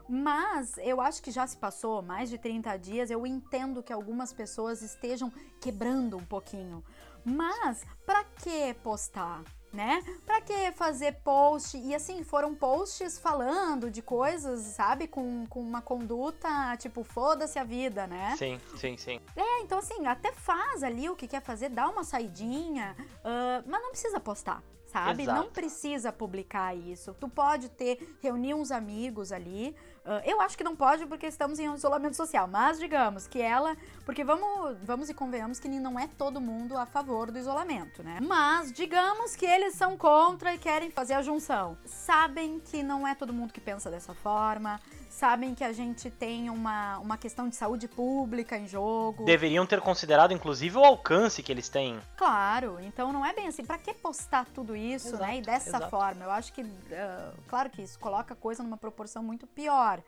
Mas 0.08 0.76
eu 0.78 1.00
acho 1.00 1.22
que 1.22 1.30
já 1.30 1.46
se 1.46 1.56
passou 1.56 2.02
mais 2.02 2.28
de 2.28 2.38
30 2.38 2.76
dias. 2.76 3.10
Eu 3.10 3.26
entendo 3.26 3.82
que 3.82 3.92
algumas 3.92 4.32
pessoas 4.32 4.82
estejam 4.82 5.30
quebrando 5.60 6.16
um 6.16 6.24
pouquinho. 6.24 6.82
Mas 7.24 7.84
pra 8.04 8.24
que 8.24 8.74
postar? 8.82 9.42
Né? 9.72 10.02
Pra 10.26 10.38
que 10.42 10.70
fazer 10.72 11.14
post? 11.24 11.78
E 11.78 11.94
assim, 11.94 12.22
foram 12.22 12.54
posts 12.54 13.18
falando 13.18 13.90
de 13.90 14.02
coisas, 14.02 14.60
sabe? 14.60 15.08
Com, 15.08 15.46
com 15.46 15.60
uma 15.60 15.80
conduta 15.80 16.76
tipo, 16.76 17.02
foda-se 17.02 17.58
a 17.58 17.64
vida, 17.64 18.06
né? 18.06 18.34
Sim, 18.36 18.60
sim, 18.76 18.98
sim. 18.98 19.18
É, 19.34 19.60
então 19.62 19.78
assim, 19.78 20.06
até 20.06 20.30
faz 20.30 20.82
ali 20.82 21.08
o 21.08 21.16
que 21.16 21.26
quer 21.26 21.40
fazer, 21.40 21.70
dá 21.70 21.88
uma 21.88 22.04
saidinha, 22.04 22.94
ah, 23.24 23.62
mas 23.66 23.80
não 23.82 23.90
precisa 23.92 24.20
postar, 24.20 24.62
sabe? 24.92 25.22
Exato. 25.22 25.40
Não 25.40 25.50
precisa 25.50 26.12
publicar 26.12 26.76
isso. 26.76 27.16
Tu 27.18 27.28
pode 27.28 27.68
ter, 27.70 28.16
reunir 28.22 28.54
uns 28.54 28.70
amigos 28.70 29.32
ali. 29.32 29.74
ah, 30.04 30.22
eu 30.24 30.40
acho 30.40 30.56
que 30.56 30.62
não 30.62 30.76
pode 30.76 31.06
porque 31.06 31.26
estamos 31.26 31.58
em 31.58 31.72
isolamento 31.74 32.16
social, 32.16 32.46
mas 32.46 32.78
digamos 32.78 33.26
que 33.26 33.40
ela. 33.40 33.76
Porque 34.04 34.22
vamos, 34.22 34.76
vamos 34.82 35.08
e 35.08 35.14
convenhamos 35.14 35.58
que 35.58 35.68
não 35.68 35.98
é 35.98 36.06
todo 36.06 36.40
mundo 36.40 36.76
a 36.76 36.84
favor 36.84 37.30
do 37.30 37.38
isolamento, 37.38 38.02
né? 38.02 38.18
Mas 38.20 38.70
digamos 38.72 39.34
que 39.34 39.46
eles 39.46 39.74
são 39.74 39.96
contra 39.96 40.54
e 40.54 40.58
querem 40.58 40.90
fazer 40.90 41.14
a 41.14 41.22
junção. 41.22 41.78
Sabem 41.86 42.60
que 42.60 42.82
não 42.82 43.08
é 43.08 43.14
todo 43.14 43.32
mundo 43.32 43.52
que 43.52 43.60
pensa 43.60 43.90
dessa 43.90 44.14
forma. 44.14 44.80
Sabem 45.12 45.54
que 45.54 45.62
a 45.62 45.74
gente 45.74 46.10
tem 46.10 46.48
uma, 46.48 46.98
uma 46.98 47.18
questão 47.18 47.46
de 47.46 47.54
saúde 47.54 47.86
pública 47.86 48.56
em 48.56 48.66
jogo. 48.66 49.24
Deveriam 49.26 49.66
ter 49.66 49.78
considerado, 49.82 50.32
inclusive, 50.32 50.78
o 50.78 50.82
alcance 50.84 51.42
que 51.42 51.52
eles 51.52 51.68
têm. 51.68 52.00
Claro, 52.16 52.78
então 52.80 53.12
não 53.12 53.24
é 53.24 53.34
bem 53.34 53.46
assim. 53.46 53.62
Pra 53.62 53.76
que 53.76 53.92
postar 53.92 54.46
tudo 54.54 54.74
isso, 54.74 55.18
né? 55.18 55.36
E 55.36 55.40
Exato, 55.40 55.46
dessa 55.46 55.68
exato. 55.76 55.90
forma? 55.90 56.24
Eu 56.24 56.30
acho 56.30 56.52
que, 56.54 56.64
ah, 56.92 57.30
claro 57.46 57.68
que 57.68 57.82
isso 57.82 57.98
coloca 57.98 58.32
a 58.32 58.36
coisa 58.36 58.62
numa 58.62 58.78
proporção 58.78 59.22
muito 59.22 59.46
pior. 59.46 60.00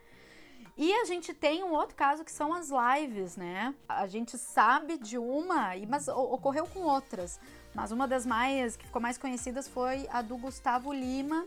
E 0.76 0.90
a 0.94 1.04
gente 1.04 1.34
tem 1.34 1.62
um 1.62 1.73
outro 1.75 1.94
caso 1.94 2.25
que 2.25 2.32
são 2.32 2.54
as 2.54 2.70
lives, 2.70 3.37
né? 3.37 3.75
A 3.87 4.06
gente 4.06 4.38
sabe 4.38 4.96
de 4.96 5.18
uma, 5.18 5.76
e- 5.76 5.87
mas 5.87 6.08
ocorreu 6.08 6.66
com 6.66 6.80
outras. 6.80 7.38
Mas 7.75 7.92
uma 7.92 8.08
das 8.08 8.25
mais 8.25 8.75
que 8.75 8.87
ficou 8.87 9.02
mais 9.02 9.18
conhecidas 9.18 9.68
foi 9.68 10.08
a 10.11 10.23
do 10.23 10.37
Gustavo 10.38 10.92
Lima 10.94 11.44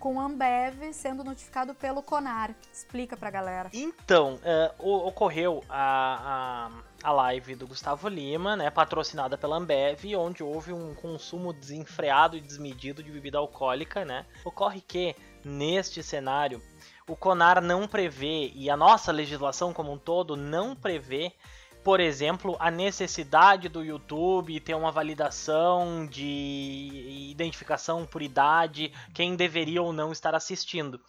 com 0.00 0.16
o 0.16 0.20
Ambev 0.20 0.92
sendo 0.92 1.22
notificado 1.22 1.74
pelo 1.74 2.02
Conar. 2.02 2.52
Explica 2.72 3.16
pra 3.16 3.30
galera. 3.30 3.70
Então, 3.72 4.40
é, 4.42 4.72
ocorreu 4.78 5.62
a, 5.68 6.70
a, 7.04 7.08
a 7.08 7.12
live 7.12 7.54
do 7.54 7.66
Gustavo 7.66 8.08
Lima, 8.08 8.56
né, 8.56 8.70
patrocinada 8.70 9.36
pela 9.36 9.56
Ambev, 9.56 10.16
onde 10.16 10.42
houve 10.42 10.72
um 10.72 10.94
consumo 10.94 11.52
desenfreado 11.52 12.36
e 12.36 12.40
desmedido 12.40 13.02
de 13.02 13.12
bebida 13.12 13.38
alcoólica, 13.38 14.04
né. 14.04 14.24
Ocorre 14.44 14.80
que, 14.80 15.14
neste 15.44 16.02
cenário, 16.02 16.62
o 17.06 17.14
CONAR 17.14 17.60
não 17.60 17.86
prevê, 17.86 18.50
e 18.54 18.70
a 18.70 18.76
nossa 18.76 19.12
legislação 19.12 19.72
como 19.72 19.92
um 19.92 19.98
todo 19.98 20.34
não 20.36 20.74
prevê, 20.74 21.32
por 21.82 22.00
exemplo, 22.00 22.56
a 22.58 22.70
necessidade 22.70 23.68
do 23.68 23.84
YouTube 23.84 24.60
ter 24.60 24.74
uma 24.74 24.90
validação 24.90 26.06
de 26.06 27.28
identificação 27.30 28.06
por 28.06 28.22
idade, 28.22 28.92
quem 29.14 29.36
deveria 29.36 29.82
ou 29.82 29.92
não 29.92 30.12
estar 30.12 30.34
assistindo. 30.34 31.00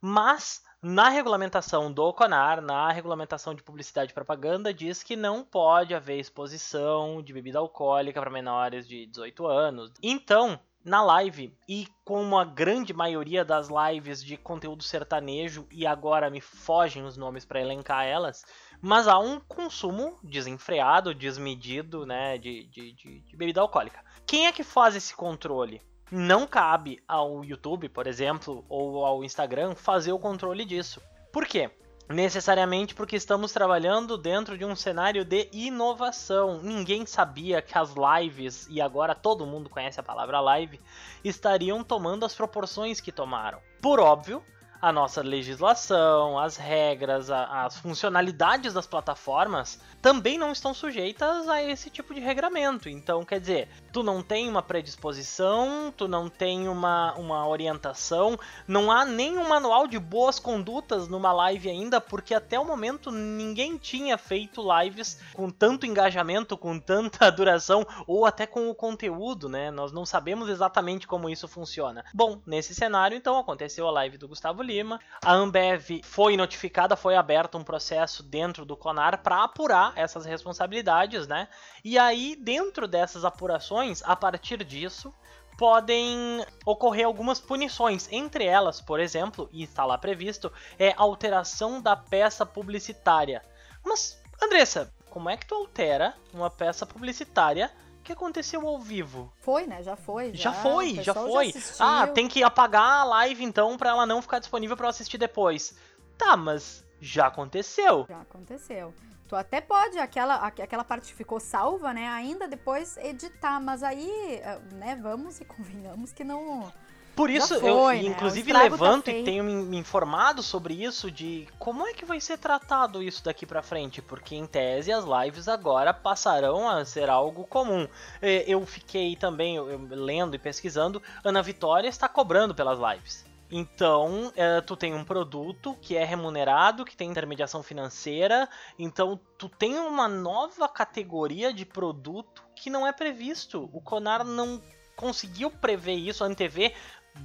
Mas 0.00 0.62
na 0.82 1.10
regulamentação 1.10 1.92
do 1.92 2.10
CONAR, 2.12 2.62
na 2.62 2.90
regulamentação 2.90 3.54
de 3.54 3.62
publicidade 3.62 4.12
e 4.12 4.14
propaganda, 4.14 4.72
diz 4.72 5.02
que 5.02 5.14
não 5.14 5.44
pode 5.44 5.94
haver 5.94 6.18
exposição 6.18 7.22
de 7.22 7.34
bebida 7.34 7.58
alcoólica 7.58 8.18
para 8.18 8.30
menores 8.30 8.88
de 8.88 9.04
18 9.06 9.46
anos. 9.46 9.92
Então, 10.02 10.58
na 10.82 11.02
live, 11.02 11.54
e 11.68 11.86
como 12.02 12.38
a 12.38 12.44
grande 12.46 12.94
maioria 12.94 13.44
das 13.44 13.68
lives 13.68 14.24
de 14.24 14.38
conteúdo 14.38 14.82
sertanejo, 14.82 15.66
e 15.70 15.86
agora 15.86 16.30
me 16.30 16.40
fogem 16.40 17.04
os 17.04 17.18
nomes 17.18 17.44
para 17.44 17.60
elencar 17.60 18.06
elas, 18.06 18.42
mas 18.80 19.06
há 19.06 19.18
um 19.18 19.38
consumo 19.40 20.18
desenfreado, 20.22 21.14
desmedido, 21.14 22.06
né, 22.06 22.38
de, 22.38 22.64
de, 22.64 22.92
de, 22.92 23.20
de 23.20 23.36
bebida 23.36 23.60
alcoólica. 23.60 24.02
Quem 24.26 24.46
é 24.46 24.52
que 24.52 24.64
faz 24.64 24.96
esse 24.96 25.14
controle? 25.14 25.82
Não 26.10 26.46
cabe 26.46 27.02
ao 27.06 27.44
YouTube, 27.44 27.88
por 27.88 28.06
exemplo, 28.06 28.64
ou 28.68 29.04
ao 29.04 29.22
Instagram 29.22 29.74
fazer 29.74 30.12
o 30.12 30.18
controle 30.18 30.64
disso. 30.64 31.00
Por 31.32 31.46
quê? 31.46 31.70
Necessariamente 32.08 32.92
porque 32.92 33.14
estamos 33.14 33.52
trabalhando 33.52 34.18
dentro 34.18 34.58
de 34.58 34.64
um 34.64 34.74
cenário 34.74 35.24
de 35.24 35.48
inovação. 35.52 36.60
Ninguém 36.60 37.06
sabia 37.06 37.62
que 37.62 37.78
as 37.78 37.94
lives, 37.94 38.66
e 38.68 38.80
agora 38.80 39.14
todo 39.14 39.46
mundo 39.46 39.70
conhece 39.70 40.00
a 40.00 40.02
palavra 40.02 40.40
live, 40.40 40.80
estariam 41.22 41.84
tomando 41.84 42.26
as 42.26 42.34
proporções 42.34 43.00
que 43.00 43.12
tomaram. 43.12 43.60
Por 43.80 44.00
óbvio, 44.00 44.42
a 44.80 44.92
nossa 44.92 45.22
legislação, 45.22 46.38
as 46.38 46.56
regras, 46.56 47.30
a- 47.30 47.64
as 47.66 47.76
funcionalidades 47.78 48.72
das 48.74 48.86
plataformas 48.86 49.78
também 50.00 50.38
não 50.38 50.50
estão 50.52 50.72
sujeitas 50.72 51.48
a 51.48 51.62
esse 51.62 51.90
tipo 51.90 52.14
de 52.14 52.20
regramento. 52.20 52.88
Então, 52.88 53.24
quer 53.24 53.38
dizer, 53.40 53.68
tu 53.92 54.02
não 54.02 54.22
tem 54.22 54.48
uma 54.48 54.62
predisposição, 54.62 55.92
tu 55.96 56.08
não 56.08 56.28
tem 56.28 56.68
uma, 56.68 57.12
uma 57.14 57.46
orientação, 57.46 58.38
não 58.66 58.90
há 58.90 59.04
nem 59.04 59.36
um 59.36 59.48
manual 59.48 59.86
de 59.86 59.98
boas 59.98 60.38
condutas 60.38 61.08
numa 61.08 61.32
live 61.32 61.68
ainda, 61.68 62.00
porque 62.00 62.34
até 62.34 62.58
o 62.58 62.64
momento 62.64 63.10
ninguém 63.10 63.76
tinha 63.76 64.16
feito 64.16 64.62
lives 64.80 65.18
com 65.34 65.50
tanto 65.50 65.84
engajamento, 65.84 66.56
com 66.56 66.78
tanta 66.78 67.28
duração, 67.30 67.86
ou 68.06 68.24
até 68.24 68.46
com 68.46 68.70
o 68.70 68.74
conteúdo, 68.74 69.48
né? 69.48 69.70
Nós 69.70 69.92
não 69.92 70.06
sabemos 70.06 70.48
exatamente 70.48 71.06
como 71.06 71.28
isso 71.28 71.46
funciona. 71.46 72.04
Bom, 72.14 72.40
nesse 72.46 72.74
cenário, 72.74 73.16
então, 73.16 73.38
aconteceu 73.38 73.86
a 73.86 73.90
live 73.90 74.16
do 74.16 74.28
Gustavo 74.28 74.62
Lima, 74.70 75.00
a 75.24 75.32
Ambev 75.32 76.00
foi 76.04 76.36
notificada, 76.36 76.94
foi 76.94 77.16
aberto 77.16 77.58
um 77.58 77.64
processo 77.64 78.22
dentro 78.22 78.64
do 78.64 78.76
CONAR 78.76 79.20
para 79.20 79.42
apurar 79.42 79.92
essas 79.96 80.24
responsabilidades, 80.24 81.26
né? 81.26 81.48
E 81.84 81.98
aí, 81.98 82.36
dentro 82.36 82.86
dessas 82.86 83.24
apurações, 83.24 84.00
a 84.04 84.14
partir 84.14 84.62
disso, 84.62 85.12
podem 85.58 86.44
ocorrer 86.64 87.04
algumas 87.04 87.40
punições. 87.40 88.08
Entre 88.12 88.44
elas, 88.44 88.80
por 88.80 89.00
exemplo, 89.00 89.48
e 89.52 89.64
está 89.64 89.84
lá 89.84 89.98
previsto, 89.98 90.52
é 90.78 90.94
alteração 90.96 91.82
da 91.82 91.96
peça 91.96 92.46
publicitária. 92.46 93.42
Mas, 93.84 94.22
Andressa, 94.40 94.94
como 95.10 95.28
é 95.28 95.36
que 95.36 95.46
tu 95.46 95.54
altera 95.56 96.14
uma 96.32 96.48
peça 96.48 96.86
publicitária 96.86 97.72
que 98.02 98.12
aconteceu 98.12 98.66
ao 98.66 98.78
vivo? 98.78 99.32
Foi, 99.40 99.66
né? 99.66 99.82
Já 99.82 99.96
foi. 99.96 100.32
Já, 100.34 100.50
o 100.50 100.54
foi, 100.54 100.94
já 101.02 101.14
foi. 101.14 101.48
assistiu. 101.50 101.84
ah, 101.86 102.06
tem 102.06 102.26
que 102.28 102.42
apagar 102.42 103.00
a 103.00 103.04
live 103.04 103.44
então 103.44 103.76
pra 103.76 103.90
ela 103.90 104.06
não 104.06 104.20
ficar 104.22 104.38
disponível 104.38 104.76
pra 104.76 104.86
eu 104.86 104.90
assistir 104.90 105.18
depois. 105.18 105.74
Tá, 106.18 106.36
mas 106.36 106.84
já 107.00 107.26
aconteceu. 107.26 108.06
Já 108.08 108.20
aconteceu. 108.20 108.92
Tu 109.28 109.36
até 109.36 109.60
pode, 109.60 109.96
aquela, 109.98 110.34
aqu- 110.36 110.60
aquela 110.62 110.82
parte 110.82 111.06
que 111.08 111.14
ficou 111.14 111.38
salva, 111.38 111.94
né? 111.94 112.08
Ainda 112.08 112.48
depois 112.48 112.96
editar, 112.96 113.60
mas 113.60 113.82
aí, 113.82 114.10
eh, 114.42 114.58
né, 114.72 114.98
vamos 115.00 115.40
e 115.40 115.44
convenhamos 115.46 116.12
que 116.12 116.24
não. 116.24 116.72
Por 117.14 117.28
isso, 117.28 117.60
foi, 117.60 117.70
eu 117.70 117.86
né? 117.88 118.08
inclusive 118.08 118.52
tá 118.52 118.62
levanto 118.62 119.08
e 119.08 119.12
feito. 119.12 119.24
tenho 119.24 119.44
me 119.44 119.76
informado 119.76 120.42
sobre 120.42 120.74
isso 120.74 121.10
de 121.10 121.46
como 121.58 121.86
é 121.86 121.92
que 121.92 122.04
vai 122.04 122.20
ser 122.20 122.38
tratado 122.38 123.02
isso 123.02 123.22
daqui 123.22 123.44
pra 123.44 123.62
frente, 123.62 124.00
porque 124.00 124.34
em 124.34 124.46
tese 124.46 124.90
as 124.92 125.04
lives 125.04 125.46
agora 125.48 125.92
passarão 125.92 126.68
a 126.68 126.84
ser 126.84 127.10
algo 127.10 127.44
comum. 127.46 127.86
Eh, 128.22 128.44
Eu 128.46 128.64
fiquei 128.64 129.16
também 129.16 129.56
eu- 129.56 129.86
lendo 129.90 130.34
e 130.34 130.38
pesquisando, 130.38 131.02
Ana 131.22 131.42
Vitória 131.42 131.88
está 131.88 132.08
cobrando 132.08 132.54
pelas 132.54 132.78
lives. 132.78 133.28
Então, 133.52 134.32
eh, 134.36 134.60
tu 134.60 134.76
tem 134.76 134.94
um 134.94 135.04
produto 135.04 135.76
que 135.82 135.96
é 135.96 136.04
remunerado, 136.04 136.84
que 136.84 136.96
tem 136.96 137.10
intermediação 137.10 137.62
financeira, 137.64 138.48
então 138.78 139.18
tu 139.36 139.48
tem 139.48 139.76
uma 139.78 140.06
nova 140.06 140.68
categoria 140.68 141.52
de 141.52 141.66
produto 141.66 142.44
que 142.54 142.70
não 142.70 142.86
é 142.86 142.92
previsto. 142.92 143.68
O 143.72 143.80
Conar 143.80 144.24
não 144.24 144.62
conseguiu 144.94 145.50
prever 145.50 145.94
isso, 145.94 146.22
antever 146.22 146.74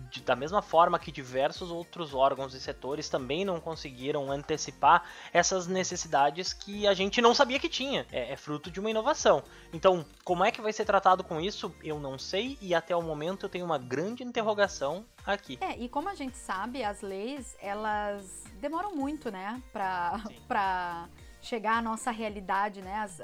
de, 0.10 0.22
da 0.22 0.36
mesma 0.36 0.62
forma 0.62 1.00
que 1.00 1.12
diversos 1.12 1.72
outros 1.72 2.14
órgãos 2.14 2.54
e 2.54 2.60
setores 2.60 3.10
também 3.10 3.46
não 3.46 3.60
conseguiram 3.60 4.32
antecipar 4.32 5.04
essas 5.32 5.68
necessidades 5.68 6.54
que 6.54 6.88
a 6.88 6.94
gente 6.94 7.22
não 7.22 7.34
sabia 7.34 7.60
que 7.60 7.70
tinha. 7.70 8.06
É, 8.12 8.34
é, 8.34 8.38
fruto 8.38 8.72
de 8.72 8.80
uma 8.80 8.90
inovação. 8.90 9.44
Então, 9.74 10.06
como 10.24 10.44
é 10.44 10.52
que 10.52 10.62
vai 10.62 10.74
ser 10.74 10.86
tratado 10.86 11.24
com 11.24 11.40
isso? 11.40 11.74
Eu 11.84 12.00
não 12.00 12.18
sei 12.18 12.58
e 12.62 12.74
até 12.74 12.96
o 12.96 13.02
momento 13.02 13.46
eu 13.46 13.50
tenho 13.50 13.66
uma 13.66 13.78
grande 13.78 14.24
interrogação 14.24 15.06
aqui. 15.26 15.58
É, 15.62 15.78
e 15.78 15.90
como 15.90 16.10
a 16.10 16.16
gente 16.16 16.38
sabe, 16.38 16.84
as 16.84 17.02
leis, 17.02 17.56
elas 17.60 18.44
demoram 18.60 18.96
muito, 18.96 19.32
né, 19.32 19.62
pra, 19.72 20.22
pra 20.48 21.10
chegar 21.42 21.78
à 21.78 21.82
nossa 21.82 22.12
realidade, 22.12 22.82
né, 22.82 22.96
as, 23.00 23.20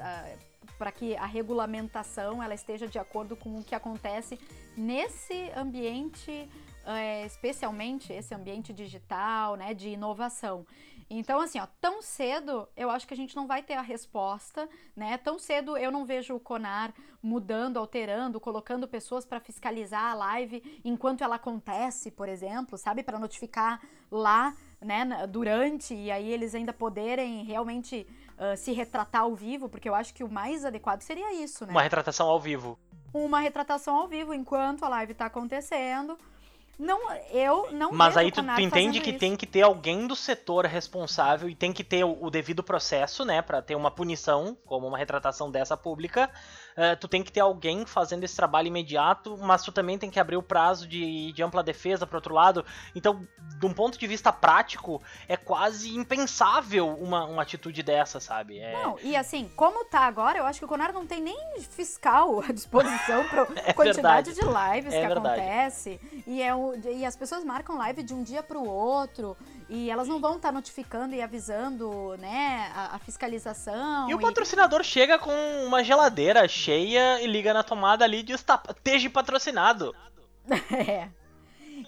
para 0.82 0.90
que 0.90 1.14
a 1.14 1.26
regulamentação 1.26 2.42
ela 2.42 2.54
esteja 2.54 2.88
de 2.88 2.98
acordo 2.98 3.36
com 3.36 3.56
o 3.56 3.62
que 3.62 3.72
acontece 3.72 4.36
nesse 4.76 5.48
ambiente, 5.54 6.50
é, 6.84 7.24
especialmente 7.24 8.12
esse 8.12 8.34
ambiente 8.34 8.72
digital, 8.72 9.54
né, 9.54 9.74
de 9.74 9.90
inovação. 9.90 10.66
Então, 11.08 11.40
assim, 11.40 11.60
ó, 11.60 11.68
tão 11.80 12.02
cedo 12.02 12.68
eu 12.76 12.90
acho 12.90 13.06
que 13.06 13.14
a 13.14 13.16
gente 13.16 13.36
não 13.36 13.46
vai 13.46 13.62
ter 13.62 13.74
a 13.74 13.80
resposta, 13.80 14.68
né? 14.96 15.18
Tão 15.18 15.38
cedo 15.38 15.76
eu 15.76 15.92
não 15.92 16.04
vejo 16.04 16.34
o 16.34 16.40
Conar 16.40 16.92
mudando, 17.22 17.76
alterando, 17.76 18.40
colocando 18.40 18.88
pessoas 18.88 19.24
para 19.24 19.38
fiscalizar 19.38 20.10
a 20.10 20.14
live 20.14 20.80
enquanto 20.84 21.22
ela 21.22 21.36
acontece, 21.36 22.10
por 22.10 22.28
exemplo, 22.28 22.76
sabe? 22.76 23.04
Para 23.04 23.20
notificar 23.20 23.80
lá, 24.10 24.56
né, 24.80 25.26
durante, 25.28 25.94
e 25.94 26.10
aí 26.10 26.28
eles 26.28 26.56
ainda 26.56 26.72
poderem 26.72 27.44
realmente 27.44 28.04
uh, 28.42 28.56
se 28.56 28.72
retratar 28.72 29.22
ao 29.22 29.34
vivo, 29.34 29.68
porque 29.68 29.88
eu 29.88 29.94
acho 29.94 30.12
que 30.12 30.24
o 30.24 30.28
mais 30.28 30.64
adequado 30.64 31.00
seria 31.02 31.32
isso, 31.34 31.64
né? 31.64 31.70
Uma 31.70 31.82
retratação 31.82 32.28
ao 32.28 32.40
vivo. 32.40 32.78
Uma 33.14 33.40
retratação 33.40 33.94
ao 33.96 34.08
vivo 34.08 34.34
enquanto 34.34 34.84
a 34.84 34.88
live 34.88 35.14
tá 35.14 35.26
acontecendo. 35.26 36.18
Não, 36.82 36.98
eu 37.30 37.70
não 37.70 37.92
Mas 37.92 38.16
aí 38.16 38.32
tu, 38.32 38.42
tu 38.42 38.60
entende 38.60 39.00
que 39.00 39.10
isso. 39.10 39.18
tem 39.20 39.36
que 39.36 39.46
ter 39.46 39.62
alguém 39.62 40.04
do 40.04 40.16
setor 40.16 40.66
responsável 40.66 41.48
e 41.48 41.54
tem 41.54 41.72
que 41.72 41.84
ter 41.84 42.02
o, 42.02 42.18
o 42.20 42.28
devido 42.28 42.60
processo, 42.60 43.24
né, 43.24 43.40
para 43.40 43.62
ter 43.62 43.76
uma 43.76 43.88
punição, 43.88 44.56
como 44.66 44.88
uma 44.88 44.98
retratação 44.98 45.48
dessa 45.48 45.76
pública, 45.76 46.28
uh, 46.72 46.96
tu 46.98 47.06
tem 47.06 47.22
que 47.22 47.30
ter 47.30 47.38
alguém 47.38 47.86
fazendo 47.86 48.24
esse 48.24 48.34
trabalho 48.34 48.66
imediato, 48.66 49.38
mas 49.38 49.62
tu 49.62 49.70
também 49.70 49.96
tem 49.96 50.10
que 50.10 50.18
abrir 50.18 50.36
o 50.36 50.42
prazo 50.42 50.88
de, 50.88 51.30
de 51.30 51.40
ampla 51.40 51.62
defesa 51.62 52.04
para 52.04 52.18
outro 52.18 52.34
lado. 52.34 52.66
Então, 52.96 53.26
de 53.60 53.64
um 53.64 53.72
ponto 53.72 53.96
de 53.96 54.06
vista 54.08 54.32
prático, 54.32 55.00
é 55.28 55.36
quase 55.36 55.94
impensável 55.96 56.88
uma, 56.88 57.24
uma 57.26 57.42
atitude 57.42 57.80
dessa, 57.84 58.18
sabe? 58.18 58.58
É... 58.58 58.72
Não, 58.72 58.98
e 59.02 59.14
assim, 59.14 59.48
como 59.54 59.84
tá 59.84 60.00
agora, 60.00 60.38
eu 60.38 60.44
acho 60.44 60.58
que 60.58 60.64
o 60.64 60.68
Conar 60.68 60.92
não 60.92 61.06
tem 61.06 61.20
nem 61.20 61.60
fiscal 61.60 62.40
à 62.40 62.52
disposição 62.52 63.22
para 63.28 63.42
é 63.64 63.72
quantidade 63.72 64.32
verdade. 64.32 64.34
de 64.34 64.74
lives 64.74 64.94
é 64.94 65.00
que 65.00 65.06
verdade. 65.06 65.40
acontece. 65.40 66.00
E, 66.26 66.42
é 66.42 66.52
o, 66.52 66.71
e 66.76 67.04
as 67.04 67.16
pessoas 67.16 67.44
marcam 67.44 67.76
live 67.76 68.02
de 68.02 68.14
um 68.14 68.22
dia 68.22 68.42
para 68.42 68.58
o 68.58 68.68
outro. 68.68 69.36
E 69.68 69.90
elas 69.90 70.08
não 70.08 70.20
vão 70.20 70.36
estar 70.36 70.48
tá 70.48 70.52
notificando 70.52 71.14
e 71.14 71.22
avisando, 71.22 72.16
né, 72.18 72.70
a, 72.74 72.96
a 72.96 72.98
fiscalização. 72.98 74.08
E, 74.08 74.12
e, 74.12 74.14
o 74.14 74.20
patrocinador 74.20 74.82
chega 74.82 75.18
com 75.18 75.32
uma 75.66 75.82
geladeira 75.82 76.46
cheia 76.46 77.20
e 77.22 77.26
liga 77.26 77.54
na 77.54 77.62
tomada 77.62 78.04
ali 78.04 78.18
e 78.18 78.22
diz, 78.22 78.42
tá, 78.42 78.62
esteja 78.68 79.08
patrocinado. 79.08 79.94
é. 80.70 81.08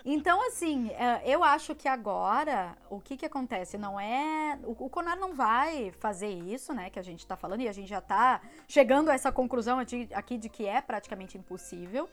Então, 0.04 0.46
assim, 0.46 0.90
é, 0.90 1.22
eu 1.24 1.42
acho 1.42 1.74
que 1.74 1.88
agora, 1.88 2.76
o 2.90 3.00
que 3.00 3.16
que 3.16 3.24
acontece? 3.24 3.78
Não 3.78 3.98
é... 3.98 4.58
O 4.64 4.88
Conar 4.88 5.16
não 5.16 5.34
vai 5.34 5.92
fazer 5.98 6.28
isso, 6.28 6.74
né, 6.74 6.90
que 6.90 6.98
a 6.98 7.02
gente 7.02 7.26
tá 7.26 7.36
falando, 7.36 7.62
e 7.62 7.68
a 7.68 7.72
gente 7.72 7.88
já 7.88 8.00
tá 8.00 8.40
chegando 8.68 9.10
a 9.10 9.14
essa 9.14 9.32
conclusão 9.32 9.78
aqui 9.78 10.36
de 10.36 10.48
que 10.48 10.66
é 10.66 10.80
praticamente 10.80 11.38
impossível. 11.38 12.08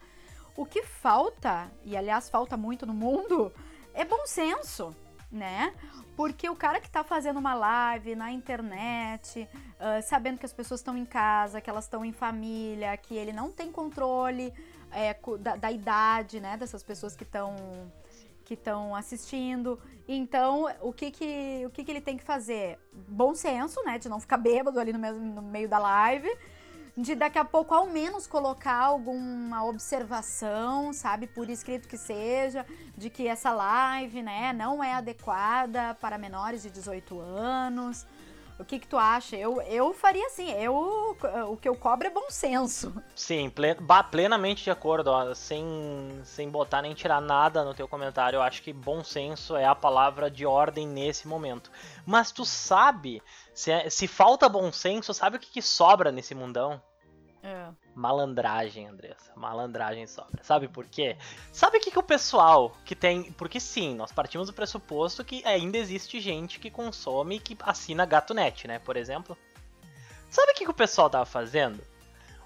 O 0.56 0.66
que 0.66 0.82
falta, 0.82 1.70
e 1.84 1.96
aliás 1.96 2.28
falta 2.28 2.56
muito 2.56 2.86
no 2.86 2.94
mundo, 2.94 3.52
é 3.94 4.04
bom 4.04 4.26
senso 4.26 4.94
né? 5.32 5.72
Porque 6.14 6.48
o 6.50 6.54
cara 6.54 6.78
que 6.78 6.86
está 6.86 7.02
fazendo 7.02 7.38
uma 7.38 7.54
live 7.54 8.14
na 8.14 8.30
internet, 8.30 9.48
uh, 9.80 10.02
sabendo 10.02 10.38
que 10.38 10.44
as 10.44 10.52
pessoas 10.52 10.80
estão 10.80 10.96
em 10.96 11.06
casa, 11.06 11.60
que 11.60 11.70
elas 11.70 11.84
estão 11.84 12.04
em 12.04 12.12
família, 12.12 12.94
que 12.98 13.16
ele 13.16 13.32
não 13.32 13.50
tem 13.50 13.72
controle 13.72 14.52
é, 14.92 15.16
da, 15.40 15.56
da, 15.56 15.72
idade, 15.72 16.38
né, 16.38 16.58
dessas 16.58 16.82
pessoas 16.82 17.16
que 17.16 17.22
estão 17.22 17.56
que 18.44 18.54
estão 18.54 18.94
assistindo. 18.94 19.78
Então, 20.06 20.66
o 20.80 20.92
que 20.92 21.12
que, 21.12 21.62
o 21.64 21.70
que 21.70 21.84
que 21.84 21.90
ele 21.90 22.00
tem 22.00 22.16
que 22.16 22.24
fazer? 22.24 22.78
Bom 22.92 23.34
senso, 23.34 23.82
né, 23.84 23.98
de 23.98 24.08
não 24.08 24.20
ficar 24.20 24.36
bêbado 24.36 24.78
ali 24.80 24.92
no, 24.92 24.98
mesmo, 24.98 25.24
no 25.24 25.40
meio 25.40 25.68
da 25.68 25.78
live 25.78 26.28
de 26.96 27.14
daqui 27.14 27.38
a 27.38 27.44
pouco 27.44 27.74
ao 27.74 27.86
menos 27.86 28.26
colocar 28.26 28.78
alguma 28.78 29.64
observação, 29.64 30.92
sabe, 30.92 31.26
por 31.26 31.48
escrito 31.48 31.88
que 31.88 31.96
seja, 31.96 32.66
de 32.96 33.08
que 33.08 33.26
essa 33.26 33.50
live, 33.52 34.22
né, 34.22 34.52
não 34.52 34.82
é 34.84 34.94
adequada 34.94 35.94
para 36.00 36.18
menores 36.18 36.62
de 36.62 36.70
18 36.70 37.18
anos. 37.20 38.06
O 38.58 38.64
que, 38.64 38.78
que 38.78 38.86
tu 38.86 38.96
acha? 38.96 39.34
Eu, 39.34 39.60
eu 39.62 39.92
faria 39.92 40.26
assim, 40.26 40.50
eu, 40.52 41.16
o 41.48 41.56
que 41.56 41.68
eu 41.68 41.74
cobro 41.74 42.06
é 42.06 42.10
bom 42.10 42.30
senso. 42.30 42.94
Sim, 43.12 43.50
plen, 43.50 43.74
plenamente 44.10 44.62
de 44.62 44.70
acordo, 44.70 45.08
ó, 45.08 45.34
sem, 45.34 45.64
sem 46.22 46.48
botar 46.48 46.82
nem 46.82 46.94
tirar 46.94 47.20
nada 47.20 47.64
no 47.64 47.74
teu 47.74 47.88
comentário. 47.88 48.36
Eu 48.36 48.42
acho 48.42 48.62
que 48.62 48.72
bom 48.72 49.02
senso 49.02 49.56
é 49.56 49.64
a 49.64 49.74
palavra 49.74 50.30
de 50.30 50.46
ordem 50.46 50.86
nesse 50.86 51.26
momento. 51.26 51.72
Mas 52.06 52.30
tu 52.30 52.44
sabe 52.44 53.20
se, 53.54 53.70
é, 53.70 53.90
se 53.90 54.06
falta 54.06 54.48
bom 54.48 54.72
senso, 54.72 55.12
sabe 55.12 55.36
o 55.36 55.40
que, 55.40 55.50
que 55.50 55.62
sobra 55.62 56.10
nesse 56.10 56.34
mundão? 56.34 56.80
É. 57.42 57.68
Malandragem, 57.94 58.86
Andressa. 58.86 59.32
Malandragem 59.34 60.06
sobra. 60.06 60.42
Sabe 60.44 60.68
por 60.68 60.86
quê? 60.86 61.16
Sabe 61.50 61.78
o 61.78 61.80
que, 61.80 61.90
que 61.90 61.98
o 61.98 62.02
pessoal 62.02 62.76
que 62.84 62.94
tem. 62.94 63.32
Porque 63.32 63.58
sim, 63.58 63.96
nós 63.96 64.12
partimos 64.12 64.46
do 64.46 64.52
pressuposto 64.52 65.24
que 65.24 65.44
ainda 65.44 65.76
existe 65.76 66.20
gente 66.20 66.60
que 66.60 66.70
consome 66.70 67.36
e 67.36 67.40
que 67.40 67.56
assina 67.62 68.06
GatoNet, 68.06 68.68
né? 68.68 68.78
Por 68.78 68.96
exemplo. 68.96 69.36
Sabe 70.30 70.52
o 70.52 70.54
que, 70.54 70.64
que 70.64 70.70
o 70.70 70.74
pessoal 70.74 71.10
tava 71.10 71.26
fazendo? 71.26 71.82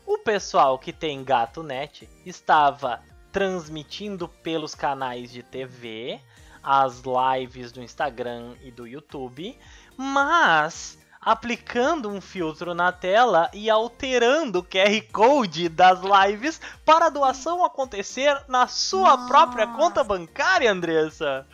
O 0.06 0.18
pessoal 0.18 0.78
que 0.78 0.92
tem 0.92 1.22
GatoNet 1.22 2.08
estava 2.24 3.02
transmitindo 3.30 4.28
pelos 4.28 4.74
canais 4.74 5.30
de 5.30 5.42
TV 5.42 6.20
as 6.66 7.02
lives 7.04 7.70
do 7.70 7.80
Instagram 7.80 8.56
e 8.60 8.72
do 8.72 8.86
YouTube 8.86 9.56
mas 9.96 10.98
aplicando 11.20 12.08
um 12.08 12.20
filtro 12.20 12.74
na 12.74 12.92
tela 12.92 13.50
e 13.52 13.68
alterando 13.68 14.60
o 14.60 14.62
QR 14.62 15.00
Code 15.12 15.68
das 15.68 16.00
lives 16.00 16.60
para 16.84 17.06
a 17.06 17.10
doação 17.10 17.64
acontecer 17.64 18.38
na 18.46 18.68
sua 18.68 19.16
Nossa. 19.16 19.26
própria 19.26 19.66
conta 19.66 20.04
bancária, 20.04 20.70
Andressa. 20.70 21.46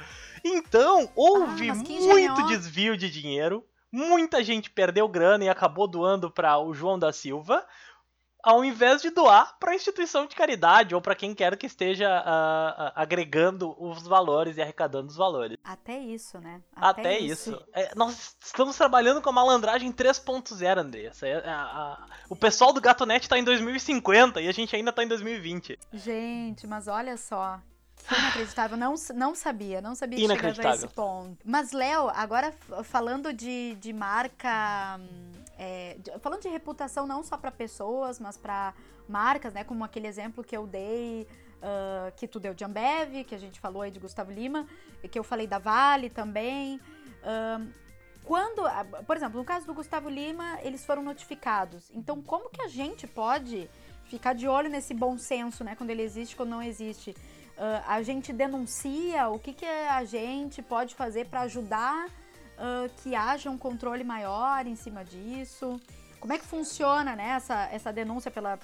Então, 0.44 1.09
houve 1.14 1.70
ah, 1.70 1.75
muito 1.75 2.46
desvio 2.46 2.96
de 2.96 3.09
dinheiro, 3.09 3.64
muita 3.90 4.42
gente 4.42 4.68
perdeu 4.68 5.09
grana 5.09 5.44
e 5.44 5.48
acabou 5.48 5.87
doando 5.87 6.31
para 6.31 6.59
o 6.59 6.75
João 6.75 6.98
da 6.98 7.12
Silva, 7.12 7.64
ao 8.42 8.64
invés 8.64 9.00
de 9.00 9.11
doar 9.11 9.57
para 9.59 9.74
instituição 9.74 10.26
de 10.26 10.35
caridade 10.35 10.94
ou 10.94 11.00
para 11.00 11.14
quem 11.14 11.35
quer 11.35 11.57
que 11.57 11.66
esteja 11.66 12.09
uh, 12.09 12.83
uh, 12.83 12.92
agregando 12.94 13.76
os 13.78 14.02
valores 14.02 14.57
e 14.57 14.62
arrecadando 14.62 15.09
os 15.09 15.16
valores. 15.16 15.57
Até 15.62 15.98
isso, 15.98 16.38
né? 16.38 16.61
Até, 16.74 17.00
Até 17.00 17.18
isso. 17.18 17.50
isso. 17.50 17.64
É, 17.72 17.94
nós 17.94 18.37
estamos 18.44 18.76
trabalhando 18.76 19.22
com 19.22 19.31
a 19.31 19.33
malandragem 19.33 19.92
3.0, 19.92 20.78
Andressa. 20.78 21.26
É, 21.26 21.33
é, 21.33 21.96
o 22.28 22.35
pessoal 22.35 22.72
do 22.72 22.81
Gatonet 22.81 23.24
está 23.24 23.38
em 23.38 23.44
2050 23.44 24.40
e 24.40 24.48
a 24.48 24.52
gente 24.52 24.74
ainda 24.74 24.90
está 24.90 25.05
em 25.05 25.09
2020. 25.09 25.78
Gente, 25.92 26.66
mas 26.66 26.88
olha 26.88 27.16
só. 27.16 27.61
Inacreditável, 28.11 28.76
não, 28.76 28.94
não 29.14 29.35
sabia, 29.35 29.81
não 29.81 29.94
sabia 29.94 30.18
que 30.18 30.26
chegava 30.26 30.70
a 30.70 30.74
esse 30.74 30.88
ponto. 30.88 31.38
Mas, 31.44 31.70
Léo, 31.70 32.09
agora 32.09 32.52
falando 32.83 33.33
de, 33.33 33.76
de 33.76 33.92
marca 33.92 34.98
é, 35.62 35.96
falando 36.18 36.42
de 36.42 36.48
reputação 36.48 37.07
não 37.07 37.22
só 37.22 37.37
para 37.37 37.53
pessoas, 37.53 38.18
mas 38.18 38.37
para 38.37 38.75
marcas, 39.09 39.55
né? 39.55 39.62
Como 39.62 39.85
aquele 39.85 40.09
exemplo 40.09 40.42
que 40.42 40.57
eu 40.57 40.66
dei, 40.66 41.25
uh, 41.59 42.11
que 42.16 42.27
tu 42.27 42.40
deu 42.40 42.53
de 42.53 42.64
Ambev, 42.64 43.22
que 43.22 43.33
a 43.33 43.38
gente 43.38 43.61
falou 43.61 43.83
aí 43.83 43.90
de 43.92 44.01
Gustavo 44.01 44.33
Lima, 44.33 44.66
que 45.09 45.16
eu 45.16 45.22
falei 45.22 45.46
da 45.46 45.61
Vale 45.61 46.11
também. 46.11 46.81
Uh, 47.22 47.72
quando, 48.25 48.62
por 49.07 49.16
exemplo, 49.16 49.38
no 49.38 49.44
caso 49.44 49.64
do 49.64 49.72
Gustavo 49.72 50.09
Lima, 50.09 50.59
eles 50.62 50.85
foram 50.85 51.03
notificados. 51.03 51.92
Então, 51.94 52.20
como 52.20 52.51
que 52.51 52.62
a 52.62 52.68
gente 52.68 53.07
pode 53.07 53.70
ficar 54.07 54.33
de 54.33 54.48
olho 54.48 54.68
nesse 54.68 54.92
bom 54.92 55.16
senso, 55.16 55.62
né? 55.62 55.77
Quando 55.77 55.90
ele 55.90 56.03
existe, 56.03 56.35
quando 56.35 56.51
não 56.51 56.62
existe? 56.62 57.11
Uh, 57.11 57.85
a 57.87 58.03
gente 58.03 58.33
denuncia 58.33 59.29
o 59.29 59.38
que, 59.38 59.53
que 59.53 59.66
a 59.66 60.05
gente 60.05 60.61
pode 60.61 60.96
fazer 60.96 61.27
para 61.27 61.42
ajudar 61.42 62.09
uh, 62.58 62.90
que 63.02 63.14
haja 63.14 63.50
um 63.50 63.58
controle 63.58 64.04
maior 64.04 64.66
em 64.66 64.76
cima 64.76 65.04
disso? 65.04 65.80
Como 66.22 66.32
é 66.32 66.38
que 66.38 66.46
funciona 66.46 67.16
né, 67.16 67.30
essa, 67.30 67.68
essa 67.72 67.92
denúncia 67.92 68.30
pela, 68.30 68.56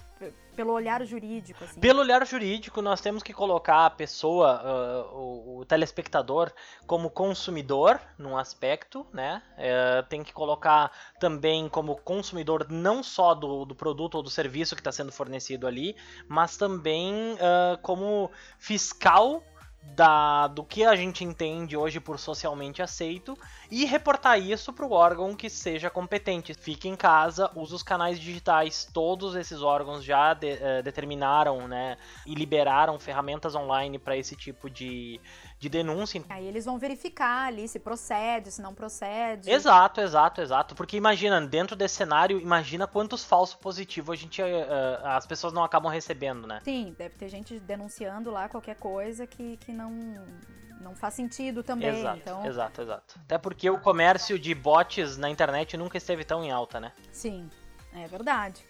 pelo 0.54 0.72
olhar 0.72 1.04
jurídico? 1.04 1.64
Assim? 1.64 1.80
Pelo 1.80 1.98
olhar 1.98 2.24
jurídico, 2.24 2.80
nós 2.80 3.00
temos 3.00 3.20
que 3.20 3.32
colocar 3.32 3.86
a 3.86 3.90
pessoa, 3.90 4.62
uh, 4.62 5.16
o, 5.16 5.58
o, 5.58 5.64
telespectador, 5.64 6.52
como 6.86 7.10
consumidor 7.10 8.00
num 8.16 8.36
aspecto, 8.36 9.04
né? 9.12 9.42
Uh, 9.56 10.06
tem 10.08 10.22
que 10.22 10.32
colocar 10.32 10.92
também 11.18 11.68
como 11.68 11.96
consumidor 11.96 12.64
não 12.70 13.02
só 13.02 13.34
do, 13.34 13.64
do 13.64 13.74
produto 13.74 14.14
ou 14.14 14.22
do 14.22 14.30
serviço 14.30 14.76
que 14.76 14.80
está 14.80 14.92
sendo 14.92 15.10
fornecido 15.10 15.66
ali, 15.66 15.96
mas 16.28 16.56
também 16.56 17.12
uh, 17.34 17.76
como 17.82 18.30
fiscal 18.56 19.42
da, 19.96 20.46
do 20.46 20.62
que 20.62 20.84
a 20.84 20.94
gente 20.94 21.24
entende 21.24 21.76
hoje 21.76 21.98
por 21.98 22.18
socialmente 22.18 22.82
aceito 22.82 23.36
e 23.70 23.84
reportar 23.84 24.40
isso 24.40 24.72
para 24.72 24.86
o 24.86 24.92
órgão 24.92 25.34
que 25.34 25.50
seja 25.50 25.90
competente. 25.90 26.54
Fique 26.54 26.88
em 26.88 26.96
casa, 26.96 27.50
use 27.54 27.74
os 27.74 27.82
canais 27.82 28.18
digitais. 28.18 28.88
Todos 28.92 29.34
esses 29.34 29.62
órgãos 29.62 30.02
já 30.04 30.34
de, 30.34 30.54
uh, 30.54 30.82
determinaram 30.82 31.68
né, 31.68 31.96
e 32.26 32.34
liberaram 32.34 32.98
ferramentas 32.98 33.54
online 33.54 33.98
para 33.98 34.16
esse 34.16 34.34
tipo 34.34 34.70
de, 34.70 35.20
de 35.58 35.68
denúncia. 35.68 36.22
Aí 36.28 36.46
eles 36.46 36.64
vão 36.64 36.78
verificar 36.78 37.46
ali 37.46 37.68
se 37.68 37.78
procede, 37.78 38.50
se 38.50 38.62
não 38.62 38.74
procede. 38.74 39.50
Exato, 39.50 40.00
exato, 40.00 40.40
exato. 40.40 40.74
Porque 40.74 40.96
imagina, 40.96 41.40
dentro 41.40 41.76
desse 41.76 41.96
cenário, 41.96 42.40
imagina 42.40 42.86
quantos 42.86 43.24
falsos 43.24 43.56
positivos 43.56 44.18
a 44.18 44.20
gente, 44.20 44.40
uh, 44.40 44.46
as 45.04 45.26
pessoas 45.26 45.52
não 45.52 45.62
acabam 45.62 45.90
recebendo, 45.90 46.46
né? 46.46 46.60
Sim, 46.64 46.94
deve 46.96 47.14
ter 47.16 47.28
gente 47.28 47.58
denunciando 47.60 48.30
lá 48.30 48.48
qualquer 48.48 48.76
coisa 48.76 49.26
que, 49.26 49.56
que 49.58 49.72
não, 49.72 49.90
não 50.80 50.94
faz 50.94 51.14
sentido 51.14 51.62
também. 51.62 51.88
Exato, 51.88 52.18
então... 52.18 52.46
exato, 52.46 52.82
exato. 52.82 53.20
Até 53.20 53.38
porque 53.38 53.68
o 53.68 53.78
comércio 53.78 54.38
de 54.38 54.54
bots 54.54 55.16
na 55.16 55.28
internet 55.28 55.76
nunca 55.76 55.96
esteve 55.96 56.24
tão 56.24 56.44
em 56.44 56.50
alta, 56.50 56.80
né? 56.80 56.92
Sim, 57.12 57.48
é 57.94 58.06
verdade. 58.06 58.64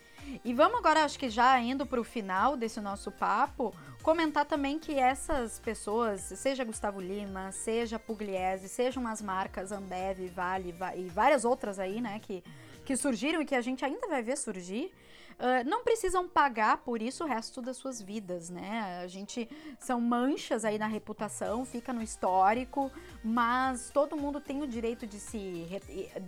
E 0.44 0.53
vamos 0.53 0.79
agora, 0.79 1.05
acho 1.05 1.18
que 1.18 1.31
já 1.31 1.59
indo 1.59 1.87
para 1.87 2.01
o 2.01 2.05
final 2.05 2.57
desse 2.57 2.81
nosso 2.81 3.11
papo, 3.11 3.75
comentar 4.03 4.44
também 4.44 4.79
que 4.79 4.99
essas 4.99 5.59
pessoas, 5.59 6.21
seja 6.21 6.64
Gustavo 6.64 7.01
Lima, 7.01 7.51
seja 7.53 7.99
Pugliese, 7.99 8.68
sejam 8.68 9.07
as 9.07 9.23
marcas 9.23 9.73
Ambev, 9.73 10.29
Vale 10.29 10.75
e 10.97 11.09
várias 11.09 11.44
outras 11.44 11.79
aí, 11.79 12.01
né, 12.01 12.18
que, 12.21 12.42
que 12.85 12.97
surgiram 12.97 13.40
e 13.40 13.47
que 13.47 13.55
a 13.55 13.61
gente 13.61 13.85
ainda 13.85 14.07
vai 14.09 14.23
ver 14.23 14.37
surgir, 14.37 14.92
Uh, 15.38 15.68
não 15.68 15.85
precisam 15.85 16.29
pagar 16.29 16.79
por 16.79 17.01
isso 17.01 17.22
o 17.22 17.27
resto 17.27 17.62
das 17.62 17.77
suas 17.77 18.03
vidas, 18.03 18.51
né? 18.51 19.01
A 19.05 19.07
gente 19.07 19.48
são 19.79 20.01
manchas 20.01 20.64
aí 20.64 20.79
na 20.79 20.88
reputação, 20.88 21.64
fica 21.64 21.92
no 21.92 22.03
histórico, 22.03 22.90
mas 23.22 23.88
todo 23.90 24.16
mundo 24.16 24.40
tem 24.40 24.61
o 24.62 24.66
direito 24.66 25.07
de 25.07 25.20
se 25.20 25.38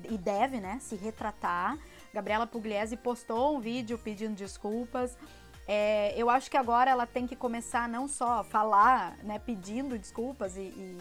e 0.09 0.17
deve, 0.17 0.61
né, 0.61 0.79
se 0.81 0.95
retratar. 0.95 1.77
Gabriela 2.15 2.47
Pugliese 2.47 2.97
postou 2.97 3.57
um 3.57 3.61
vídeo 3.61 3.99
pedindo 3.99 4.37
desculpas. 4.37 5.19
É, 5.67 6.15
eu 6.17 6.31
acho 6.31 6.49
que 6.49 6.57
agora 6.57 6.89
ela 6.89 7.07
tem 7.07 7.27
que 7.27 7.35
começar 7.35 7.89
não 7.89 8.07
só 8.07 8.41
a 8.41 8.45
falar, 8.45 9.17
né, 9.25 9.41
pedindo 9.41 9.99
desculpas 9.99 10.57
e, 10.57 10.61
e 10.61 10.99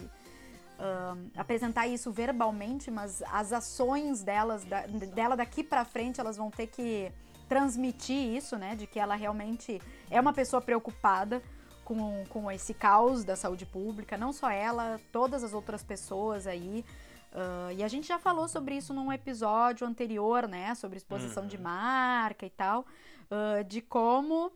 uh, 0.80 1.30
apresentar 1.38 1.88
isso 1.88 2.12
verbalmente, 2.12 2.90
mas 2.90 3.22
as 3.32 3.54
ações 3.54 4.24
delas, 4.24 4.64
da, 4.66 4.88
dela 4.88 5.38
daqui 5.38 5.64
para 5.64 5.86
frente, 5.86 6.20
elas 6.20 6.38
vão 6.38 6.50
ter 6.50 6.66
que 6.66 7.12
transmitir 7.50 8.36
isso, 8.36 8.56
né, 8.58 8.76
de 8.76 8.86
que 8.86 9.00
ela 9.00 9.16
realmente 9.16 9.82
é 10.10 10.22
uma 10.22 10.32
pessoa 10.32 10.62
preocupada 10.62 11.42
com, 11.84 12.24
com 12.30 12.52
esse 12.52 12.72
caos 12.72 13.24
da 13.24 13.36
saúde 13.36 13.66
pública, 13.66 14.16
não 14.16 14.32
só 14.32 14.52
ela, 14.52 15.02
todas 15.12 15.44
as 15.44 15.54
outras 15.54 15.82
pessoas 15.82 16.46
aí. 16.46 16.86
Uh, 17.34 17.72
e 17.76 17.84
a 17.84 17.88
gente 17.88 18.08
já 18.08 18.20
falou 18.20 18.48
sobre 18.48 18.76
isso 18.76 18.94
num 18.94 19.12
episódio 19.12 19.88
anterior, 19.88 20.48
né? 20.48 20.76
Sobre 20.76 20.98
exposição 20.98 21.44
uhum. 21.44 21.50
de 21.50 21.58
marca 21.58 22.46
e 22.46 22.50
tal. 22.50 22.86
Uh, 23.30 23.64
de 23.64 23.82
como 23.82 24.48
uh, 24.48 24.52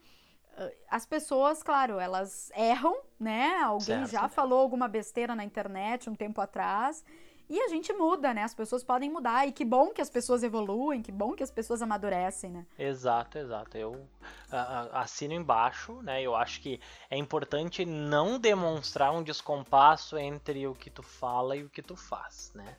as 0.90 1.06
pessoas, 1.06 1.64
claro, 1.64 2.00
elas 2.00 2.52
erram, 2.56 2.96
né? 3.20 3.60
Alguém 3.64 4.06
certo. 4.06 4.12
já 4.12 4.28
falou 4.28 4.60
alguma 4.60 4.88
besteira 4.88 5.36
na 5.36 5.44
internet 5.44 6.10
um 6.10 6.16
tempo 6.16 6.40
atrás. 6.40 7.04
E 7.54 7.62
a 7.62 7.68
gente 7.68 7.94
muda, 7.94 8.34
né? 8.34 8.42
As 8.42 8.56
pessoas 8.56 8.84
podem 8.84 9.12
mudar. 9.12 9.48
E 9.48 9.52
que 9.52 9.64
bom 9.64 9.90
que 9.90 10.02
as 10.02 10.10
pessoas 10.10 10.42
evoluem, 10.42 11.04
que 11.04 11.12
bom 11.12 11.34
que 11.34 11.44
as 11.44 11.52
pessoas 11.52 11.84
amadurecem, 11.84 12.50
né? 12.50 12.66
Exato, 12.80 13.38
exato. 13.38 13.78
Eu 13.78 14.08
assino 14.92 15.36
embaixo, 15.36 16.02
né? 16.02 16.20
Eu 16.20 16.36
acho 16.36 16.60
que 16.62 16.82
é 17.12 17.16
importante 17.16 17.86
não 17.86 18.40
demonstrar 18.40 19.14
um 19.14 19.22
descompasso 19.22 20.18
entre 20.18 20.66
o 20.66 20.74
que 20.74 20.90
tu 20.90 21.04
fala 21.04 21.56
e 21.56 21.64
o 21.64 21.70
que 21.70 21.84
tu 21.84 21.96
faz, 21.96 22.52
né? 22.56 22.76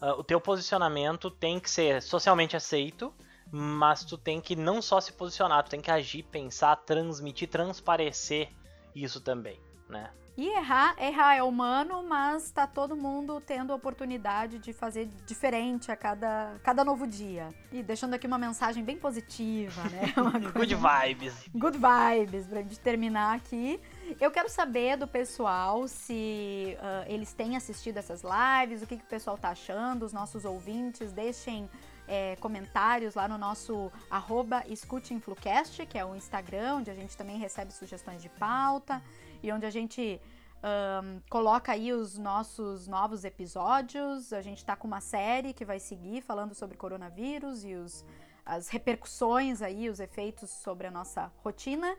Uh, 0.00 0.18
o 0.18 0.24
teu 0.24 0.40
posicionamento 0.40 1.30
tem 1.30 1.60
que 1.60 1.68
ser 1.68 2.00
socialmente 2.00 2.56
aceito, 2.56 3.12
mas 3.52 4.06
tu 4.06 4.16
tem 4.16 4.40
que 4.40 4.56
não 4.56 4.80
só 4.80 5.02
se 5.02 5.12
posicionar, 5.12 5.64
tu 5.64 5.70
tem 5.70 5.82
que 5.82 5.90
agir, 5.90 6.22
pensar, 6.22 6.76
transmitir, 6.76 7.50
transparecer 7.50 8.50
isso 8.94 9.20
também, 9.20 9.60
né? 9.86 10.10
E 10.36 10.48
errar, 10.48 10.96
errar 10.98 11.36
é 11.36 11.42
humano, 11.42 12.02
mas 12.02 12.50
tá 12.50 12.66
todo 12.66 12.96
mundo 12.96 13.40
tendo 13.40 13.72
a 13.72 13.76
oportunidade 13.76 14.58
de 14.58 14.72
fazer 14.72 15.08
diferente 15.24 15.92
a 15.92 15.96
cada, 15.96 16.56
cada 16.64 16.84
novo 16.84 17.06
dia. 17.06 17.54
E 17.70 17.84
deixando 17.84 18.14
aqui 18.14 18.26
uma 18.26 18.38
mensagem 18.38 18.82
bem 18.82 18.96
positiva, 18.96 19.82
né? 19.84 20.12
good 20.52 20.74
vibes. 20.74 21.48
Good 21.54 21.78
vibes, 21.78 22.46
pra 22.46 22.62
gente 22.62 22.80
terminar 22.80 23.36
aqui. 23.36 23.80
Eu 24.20 24.30
quero 24.32 24.48
saber 24.48 24.96
do 24.96 25.06
pessoal 25.06 25.86
se 25.86 26.76
uh, 26.80 27.12
eles 27.12 27.32
têm 27.32 27.56
assistido 27.56 27.98
essas 27.98 28.22
lives, 28.22 28.82
o 28.82 28.86
que, 28.88 28.96
que 28.96 29.04
o 29.04 29.08
pessoal 29.08 29.38
tá 29.38 29.50
achando, 29.50 30.04
os 30.04 30.12
nossos 30.12 30.44
ouvintes, 30.44 31.12
deixem 31.12 31.70
é, 32.06 32.36
comentários 32.36 33.14
lá 33.14 33.26
no 33.26 33.38
nosso 33.38 33.90
arroba 34.10 34.64
escuteinflucast, 34.68 35.86
que 35.86 35.98
é 35.98 36.04
o 36.04 36.14
Instagram, 36.14 36.76
onde 36.76 36.90
a 36.90 36.94
gente 36.94 37.16
também 37.16 37.38
recebe 37.38 37.72
sugestões 37.72 38.22
de 38.22 38.28
pauta 38.28 39.02
e 39.42 39.50
onde 39.52 39.66
a 39.66 39.70
gente 39.70 40.20
um, 40.64 41.20
coloca 41.28 41.72
aí 41.72 41.92
os 41.92 42.16
nossos 42.16 42.88
novos 42.88 43.24
episódios. 43.24 44.32
A 44.32 44.40
gente 44.40 44.58
está 44.58 44.74
com 44.74 44.86
uma 44.86 45.00
série 45.00 45.52
que 45.52 45.64
vai 45.64 45.78
seguir 45.78 46.22
falando 46.22 46.54
sobre 46.54 46.76
coronavírus 46.76 47.64
e 47.64 47.74
os, 47.74 48.04
as 48.44 48.68
repercussões 48.68 49.62
aí, 49.62 49.88
os 49.88 50.00
efeitos 50.00 50.50
sobre 50.50 50.86
a 50.86 50.90
nossa 50.90 51.30
rotina. 51.42 51.96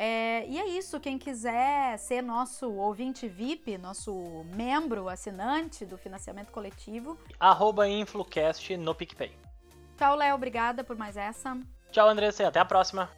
É, 0.00 0.46
e 0.46 0.56
é 0.60 0.68
isso, 0.68 1.00
quem 1.00 1.18
quiser 1.18 1.98
ser 1.98 2.22
nosso 2.22 2.70
ouvinte 2.70 3.26
VIP, 3.26 3.76
nosso 3.76 4.44
membro 4.54 5.08
assinante 5.08 5.84
do 5.84 5.98
financiamento 5.98 6.52
coletivo. 6.52 7.18
Arroba 7.40 7.88
InfluCast 7.88 8.76
no 8.76 8.94
PicPay. 8.94 9.32
Tchau, 9.96 10.14
Léo, 10.14 10.36
obrigada 10.36 10.84
por 10.84 10.96
mais 10.96 11.16
essa. 11.16 11.58
Tchau, 11.90 12.08
Andressa, 12.08 12.44
e 12.44 12.46
até 12.46 12.60
a 12.60 12.64
próxima. 12.64 13.10